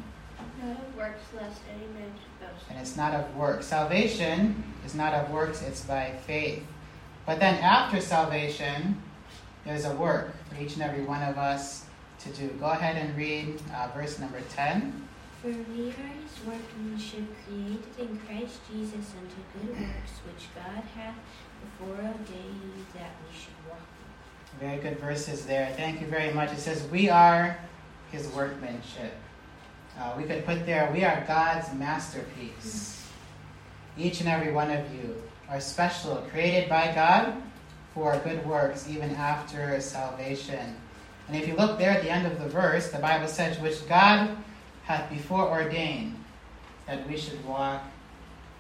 Not 0.62 0.78
of 0.78 0.96
works, 0.96 1.20
lest 1.34 1.60
any 1.74 1.86
man 1.94 2.12
should 2.14 2.48
boast. 2.48 2.64
And 2.70 2.78
it's 2.78 2.96
not 2.96 3.12
of 3.12 3.36
works. 3.36 3.66
Salvation 3.66 4.62
is 4.86 4.94
not 4.94 5.14
of 5.14 5.30
works, 5.30 5.62
it's 5.62 5.80
by 5.80 6.14
faith. 6.26 6.62
But 7.26 7.40
then 7.40 7.56
after 7.56 8.00
salvation, 8.00 9.02
there's 9.64 9.84
a 9.84 9.94
work 9.96 10.32
for 10.48 10.62
each 10.62 10.74
and 10.74 10.82
every 10.82 11.02
one 11.02 11.22
of 11.22 11.38
us 11.38 11.86
to 12.20 12.30
do. 12.30 12.48
Go 12.60 12.66
ahead 12.66 12.96
and 12.96 13.16
read 13.16 13.60
uh, 13.74 13.88
verse 13.94 14.18
number 14.18 14.40
10. 14.54 15.08
For 15.42 15.48
we 15.48 15.90
are 15.90 16.23
workmanship, 16.46 17.24
created 17.46 17.82
in 17.98 18.18
Christ 18.26 18.60
Jesus 18.70 19.12
unto 19.18 19.36
good 19.52 19.80
works, 19.80 20.20
which 20.26 20.48
God 20.54 20.82
hath 20.96 21.14
before 21.62 21.96
ordained 21.96 22.86
that 22.94 23.10
we 23.26 23.36
should 23.36 23.54
walk. 23.68 23.80
Very 24.60 24.78
good 24.78 24.98
verses 24.98 25.46
there. 25.46 25.72
Thank 25.76 26.00
you 26.00 26.06
very 26.06 26.32
much. 26.32 26.52
It 26.52 26.58
says, 26.58 26.84
We 26.90 27.08
are 27.08 27.58
his 28.10 28.28
workmanship. 28.28 29.14
Uh, 29.98 30.14
we 30.16 30.24
could 30.24 30.44
put 30.44 30.66
there, 30.66 30.90
We 30.92 31.04
are 31.04 31.24
God's 31.26 31.72
masterpiece. 31.74 33.06
Each 33.96 34.20
and 34.20 34.28
every 34.28 34.52
one 34.52 34.70
of 34.70 34.94
you 34.94 35.22
are 35.48 35.60
special, 35.60 36.16
created 36.30 36.68
by 36.68 36.92
God 36.94 37.34
for 37.92 38.18
good 38.24 38.44
works, 38.46 38.88
even 38.88 39.10
after 39.14 39.80
salvation. 39.80 40.76
And 41.28 41.36
if 41.36 41.46
you 41.46 41.54
look 41.54 41.78
there 41.78 41.90
at 41.90 42.02
the 42.02 42.10
end 42.10 42.26
of 42.26 42.38
the 42.40 42.48
verse, 42.48 42.90
the 42.90 42.98
Bible 42.98 43.28
says, 43.28 43.58
Which 43.60 43.86
God 43.88 44.36
hath 44.84 45.08
before 45.10 45.48
ordained 45.48 46.16
that 46.86 47.08
we 47.08 47.16
should 47.16 47.44
walk 47.46 47.82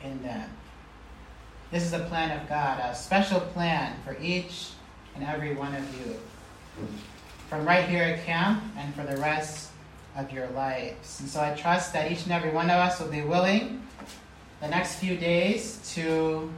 in 0.02 0.22
them. 0.22 0.50
This 1.70 1.84
is 1.84 1.92
a 1.92 2.00
plan 2.00 2.38
of 2.38 2.48
God, 2.48 2.78
a 2.80 2.94
special 2.94 3.40
plan 3.40 3.96
for 4.04 4.16
each 4.20 4.70
and 5.14 5.24
every 5.24 5.54
one 5.54 5.74
of 5.74 6.06
you. 6.06 6.16
From 7.48 7.66
right 7.66 7.88
here 7.88 8.02
at 8.02 8.24
camp 8.24 8.62
and 8.76 8.94
for 8.94 9.02
the 9.02 9.16
rest 9.16 9.70
of 10.16 10.32
your 10.32 10.46
lives. 10.48 11.20
And 11.20 11.28
so 11.28 11.40
I 11.40 11.54
trust 11.54 11.92
that 11.92 12.10
each 12.10 12.24
and 12.24 12.32
every 12.32 12.50
one 12.50 12.66
of 12.66 12.76
us 12.76 13.00
will 13.00 13.08
be 13.08 13.22
willing 13.22 13.82
the 14.60 14.68
next 14.68 14.96
few 14.96 15.16
days 15.16 15.80
to 15.94 16.50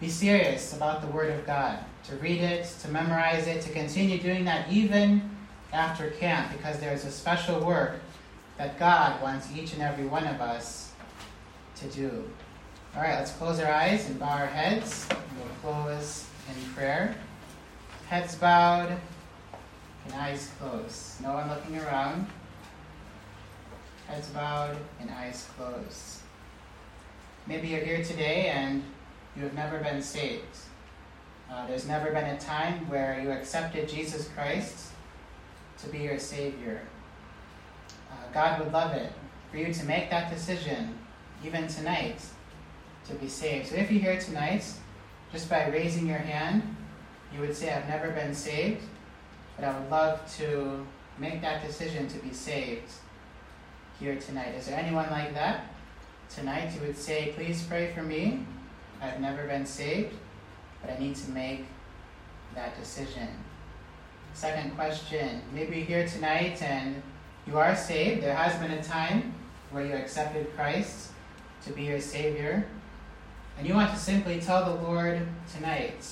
be 0.00 0.08
serious 0.08 0.76
about 0.76 1.00
the 1.00 1.08
Word 1.08 1.30
of 1.30 1.46
God, 1.46 1.78
to 2.04 2.16
read 2.16 2.40
it, 2.40 2.64
to 2.82 2.88
memorize 2.88 3.46
it, 3.46 3.62
to 3.62 3.70
continue 3.70 4.18
doing 4.18 4.44
that 4.44 4.70
even 4.70 5.30
after 5.72 6.10
camp, 6.10 6.52
because 6.52 6.78
there's 6.78 7.04
a 7.04 7.10
special 7.10 7.64
work 7.64 8.00
that 8.58 8.78
God 8.78 9.20
wants 9.22 9.48
each 9.56 9.72
and 9.72 9.82
every 9.82 10.06
one 10.06 10.26
of 10.26 10.40
us 10.40 10.87
to 11.80 11.88
do. 11.88 12.24
All 12.96 13.02
right, 13.02 13.14
let's 13.14 13.32
close 13.32 13.60
our 13.60 13.70
eyes 13.70 14.08
and 14.08 14.18
bow 14.18 14.26
our 14.30 14.46
heads. 14.46 15.06
We'll 15.36 15.74
close 15.74 16.26
in 16.48 16.72
prayer. 16.72 17.14
Heads 18.08 18.34
bowed 18.34 18.96
and 20.04 20.14
eyes 20.14 20.50
closed. 20.58 21.20
No 21.22 21.34
one 21.34 21.48
looking 21.48 21.78
around. 21.78 22.26
Heads 24.08 24.28
bowed 24.28 24.76
and 25.00 25.10
eyes 25.10 25.46
closed. 25.56 26.20
Maybe 27.46 27.68
you're 27.68 27.84
here 27.84 28.02
today 28.02 28.48
and 28.48 28.82
you 29.36 29.42
have 29.42 29.54
never 29.54 29.78
been 29.78 30.02
saved. 30.02 30.56
Uh, 31.50 31.66
there's 31.66 31.86
never 31.86 32.10
been 32.10 32.24
a 32.24 32.38
time 32.38 32.88
where 32.88 33.20
you 33.22 33.30
accepted 33.30 33.88
Jesus 33.88 34.28
Christ 34.28 34.88
to 35.82 35.88
be 35.88 35.98
your 35.98 36.18
Savior. 36.18 36.80
Uh, 38.10 38.32
God 38.34 38.58
would 38.58 38.72
love 38.72 38.92
it 38.92 39.12
for 39.50 39.58
you 39.58 39.72
to 39.72 39.84
make 39.84 40.10
that 40.10 40.30
decision 40.30 40.97
even 41.44 41.66
tonight 41.68 42.20
to 43.06 43.14
be 43.14 43.28
saved. 43.28 43.68
So 43.68 43.76
if 43.76 43.90
you're 43.90 44.02
here 44.02 44.20
tonight, 44.20 44.64
just 45.32 45.48
by 45.48 45.68
raising 45.68 46.06
your 46.06 46.18
hand, 46.18 46.62
you 47.32 47.40
would 47.40 47.54
say, 47.54 47.72
I've 47.72 47.88
never 47.88 48.10
been 48.10 48.34
saved, 48.34 48.82
but 49.56 49.64
I 49.64 49.78
would 49.78 49.90
love 49.90 50.20
to 50.36 50.86
make 51.18 51.40
that 51.42 51.66
decision 51.66 52.08
to 52.08 52.18
be 52.18 52.32
saved 52.32 52.90
here 53.98 54.16
tonight. 54.16 54.54
Is 54.56 54.66
there 54.66 54.78
anyone 54.78 55.10
like 55.10 55.34
that 55.34 55.66
tonight 56.30 56.72
you 56.74 56.86
would 56.86 56.96
say, 56.96 57.32
Please 57.34 57.62
pray 57.62 57.92
for 57.92 58.02
me? 58.02 58.44
I've 59.00 59.20
never 59.20 59.46
been 59.46 59.66
saved, 59.66 60.14
but 60.80 60.90
I 60.90 60.98
need 60.98 61.16
to 61.16 61.30
make 61.30 61.66
that 62.54 62.78
decision. 62.78 63.28
Second 64.34 64.74
question 64.76 65.42
maybe 65.52 65.78
you're 65.78 65.86
here 65.86 66.08
tonight 66.08 66.62
and 66.62 67.02
you 67.46 67.58
are 67.58 67.74
saved. 67.74 68.22
There 68.22 68.34
has 68.34 68.54
been 68.60 68.70
a 68.70 68.82
time 68.82 69.34
where 69.70 69.84
you 69.84 69.94
accepted 69.94 70.54
Christ 70.54 71.12
to 71.64 71.72
be 71.72 71.84
your 71.84 72.00
Savior. 72.00 72.66
And 73.58 73.66
you 73.66 73.74
want 73.74 73.92
to 73.92 73.98
simply 73.98 74.40
tell 74.40 74.64
the 74.64 74.82
Lord 74.82 75.26
tonight 75.52 76.06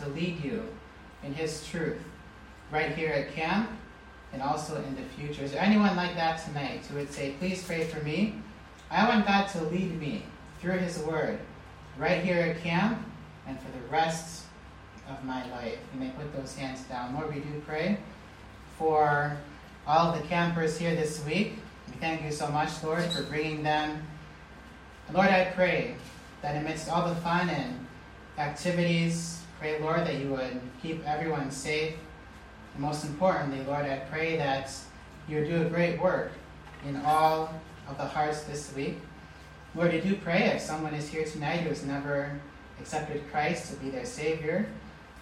to 0.00 0.08
lead 0.10 0.42
you 0.42 0.66
in 1.22 1.32
His 1.34 1.66
truth 1.66 2.02
right 2.70 2.94
here 2.94 3.10
at 3.10 3.32
camp 3.32 3.70
and 4.32 4.42
also 4.42 4.76
in 4.76 4.96
the 4.96 5.02
future. 5.16 5.44
Is 5.44 5.52
there 5.52 5.62
anyone 5.62 5.96
like 5.96 6.14
that 6.16 6.44
tonight 6.44 6.84
who 6.86 6.96
would 6.96 7.12
say, 7.12 7.34
Please 7.38 7.62
pray 7.62 7.84
for 7.84 8.02
me? 8.04 8.34
I 8.90 9.08
want 9.08 9.26
God 9.26 9.46
to 9.48 9.64
lead 9.64 9.98
me 10.00 10.24
through 10.60 10.78
His 10.78 10.98
Word 10.98 11.38
right 11.98 12.22
here 12.22 12.40
at 12.40 12.62
camp 12.62 12.98
and 13.46 13.58
for 13.60 13.70
the 13.70 13.86
rest 13.90 14.44
of 15.08 15.22
my 15.24 15.48
life. 15.50 15.78
You 15.92 16.00
may 16.00 16.10
put 16.10 16.34
those 16.34 16.56
hands 16.56 16.80
down. 16.82 17.14
Lord, 17.14 17.32
we 17.32 17.40
do 17.40 17.62
pray 17.66 17.98
for 18.78 19.36
all 19.86 20.12
the 20.12 20.22
campers 20.26 20.78
here 20.78 20.94
this 20.94 21.24
week. 21.24 21.54
We 21.88 21.94
thank 22.00 22.22
you 22.22 22.32
so 22.32 22.48
much, 22.48 22.82
Lord, 22.82 23.04
for 23.04 23.22
bringing 23.24 23.62
them. 23.62 24.02
Lord, 25.12 25.28
I 25.28 25.44
pray 25.54 25.96
that 26.42 26.56
amidst 26.56 26.88
all 26.88 27.08
the 27.08 27.14
fun 27.16 27.48
and 27.50 27.86
activities, 28.38 29.42
pray, 29.60 29.78
Lord, 29.80 30.00
that 30.00 30.16
you 30.16 30.30
would 30.30 30.60
keep 30.82 31.06
everyone 31.06 31.50
safe 31.50 31.94
And 32.74 32.82
most 32.82 33.04
importantly, 33.04 33.64
Lord, 33.66 33.84
I 33.84 33.98
pray 34.10 34.36
that 34.38 34.72
you 35.28 35.38
would 35.38 35.48
do 35.48 35.62
a 35.62 35.66
great 35.66 36.00
work 36.00 36.32
in 36.86 36.96
all 37.04 37.52
of 37.88 37.98
the 37.98 38.04
hearts 38.04 38.42
this 38.42 38.74
week. 38.74 38.98
Lord, 39.74 39.92
I 39.92 40.00
do 40.00 40.16
pray 40.16 40.44
if 40.46 40.60
someone 40.60 40.94
is 40.94 41.08
here 41.08 41.24
tonight 41.24 41.60
who 41.60 41.68
has 41.68 41.84
never 41.84 42.40
accepted 42.80 43.30
Christ 43.30 43.72
to 43.72 43.78
be 43.78 43.90
their 43.90 44.06
Savior, 44.06 44.66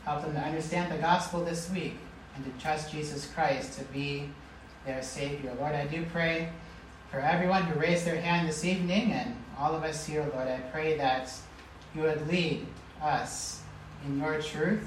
help 0.05 0.23
them 0.23 0.35
to 0.35 0.41
understand 0.41 0.93
the 0.93 0.99
gospel 0.99 1.45
this 1.45 1.71
week 1.71 1.97
and 2.37 2.45
to 2.45 2.63
trust 2.63 2.93
Jesus 2.93 3.27
Christ 3.27 3.79
to 3.79 3.85
be 3.87 4.31
their 4.87 5.03
Savior. 5.03 5.53
Lord, 5.59 5.75
I 5.75 5.87
do 5.87 6.05
pray 6.13 6.49
for 7.11 7.21
everyone 7.21 7.65
who 7.65 7.79
raised 7.79 8.07
their 8.07 8.21
hand 8.21 8.49
this 8.49 8.65
evening 8.65 9.13
and 9.13 9.37
all 9.59 9.75
of 9.75 9.83
us 9.83 10.07
here, 10.07 10.29
Lord, 10.35 10.49
I 10.49 10.59
pray 10.73 10.97
that 10.97 11.33
you 11.95 12.03
would 12.03 12.27
lead 12.29 12.67
us 13.03 13.63
in 14.07 14.19
your 14.19 14.41
truth. 14.41 14.83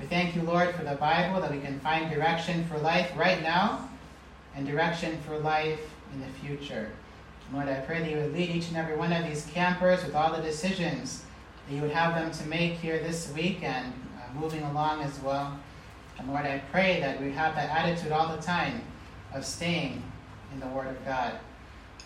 We 0.00 0.06
thank 0.06 0.36
you, 0.36 0.42
Lord, 0.42 0.74
for 0.74 0.84
the 0.84 0.94
Bible, 0.94 1.40
that 1.40 1.50
we 1.50 1.60
can 1.60 1.80
find 1.80 2.10
direction 2.10 2.64
for 2.66 2.78
life 2.78 3.10
right 3.16 3.42
now 3.42 3.88
and 4.54 4.66
direction 4.66 5.18
for 5.26 5.38
life 5.38 5.80
in 6.12 6.20
the 6.20 6.26
future. 6.40 6.90
Lord, 7.52 7.68
I 7.68 7.80
pray 7.80 8.00
that 8.00 8.10
you 8.10 8.18
would 8.18 8.32
lead 8.32 8.50
each 8.50 8.68
and 8.68 8.76
every 8.76 8.96
one 8.96 9.12
of 9.12 9.26
these 9.26 9.46
campers 9.46 10.04
with 10.04 10.14
all 10.14 10.32
the 10.32 10.42
decisions 10.42 11.24
that 11.66 11.74
you 11.74 11.80
would 11.80 11.90
have 11.90 12.14
them 12.14 12.30
to 12.30 12.46
make 12.46 12.74
here 12.74 12.98
this 12.98 13.32
week 13.32 13.62
and 13.62 13.92
uh, 14.16 14.38
moving 14.38 14.62
along 14.62 15.02
as 15.02 15.18
well. 15.20 15.58
And 16.18 16.28
Lord, 16.28 16.44
I 16.44 16.62
pray 16.70 17.00
that 17.00 17.20
we 17.20 17.32
have 17.32 17.54
that 17.54 17.70
attitude 17.70 18.12
all 18.12 18.34
the 18.34 18.42
time 18.42 18.82
of 19.32 19.44
staying 19.44 20.02
in 20.52 20.60
the 20.60 20.66
Word 20.68 20.88
of 20.88 21.04
God. 21.04 21.38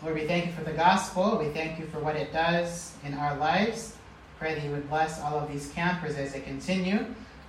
Lord, 0.02 0.16
we 0.16 0.26
thank 0.26 0.46
you 0.46 0.52
for 0.52 0.64
the 0.64 0.72
gospel. 0.72 1.38
We 1.38 1.50
thank 1.50 1.78
you 1.78 1.86
for 1.86 2.00
what 2.00 2.16
it 2.16 2.32
does 2.32 2.92
in 3.04 3.14
our 3.14 3.36
lives. 3.36 3.96
Pray 4.36 4.52
that 4.56 4.64
you 4.64 4.72
would 4.72 4.88
bless 4.88 5.20
all 5.20 5.38
of 5.38 5.48
these 5.48 5.70
campers 5.70 6.16
as 6.16 6.32
they 6.32 6.40
continue 6.40 7.06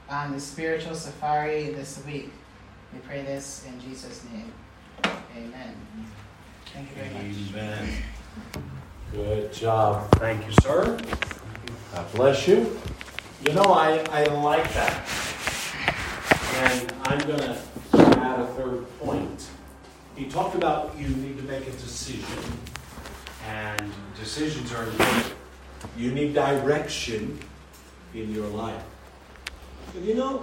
on 0.08 0.32
the 0.32 0.40
spiritual 0.40 0.94
safari 0.94 1.72
this 1.72 2.00
week. 2.06 2.30
We 2.94 3.00
pray 3.00 3.24
this 3.24 3.66
in 3.68 3.80
Jesus' 3.82 4.24
name. 4.32 4.54
Amen. 5.36 5.76
Thank 6.74 6.90
you 6.90 6.96
very 6.96 7.10
much. 7.10 7.38
Amen. 7.50 7.90
Good 9.12 9.52
job. 9.52 10.12
Thank 10.18 10.46
you, 10.46 10.52
sir. 10.62 11.00
God 11.96 12.14
bless 12.14 12.48
you. 12.48 12.80
You 13.44 13.54
know, 13.54 13.64
I, 13.64 13.98
I 14.12 14.26
like 14.26 14.72
that. 14.76 15.10
And 16.58 16.94
I'm 17.06 17.20
going 17.28 17.40
to 17.40 17.58
add 18.20 18.40
a 18.42 18.48
third 18.54 19.00
point. 19.00 19.50
He 20.16 20.26
talked 20.26 20.56
about 20.56 20.96
you 20.98 21.08
need 21.08 21.38
to 21.38 21.44
make 21.44 21.68
a 21.68 21.72
decision, 21.72 22.26
and 23.48 23.92
decisions 24.20 24.72
are 24.74 24.84
important. 24.84 25.34
You 25.98 26.12
need 26.12 26.34
direction 26.34 27.40
in 28.14 28.32
your 28.34 28.48
life. 28.48 28.84
You 30.02 30.16
know, 30.16 30.38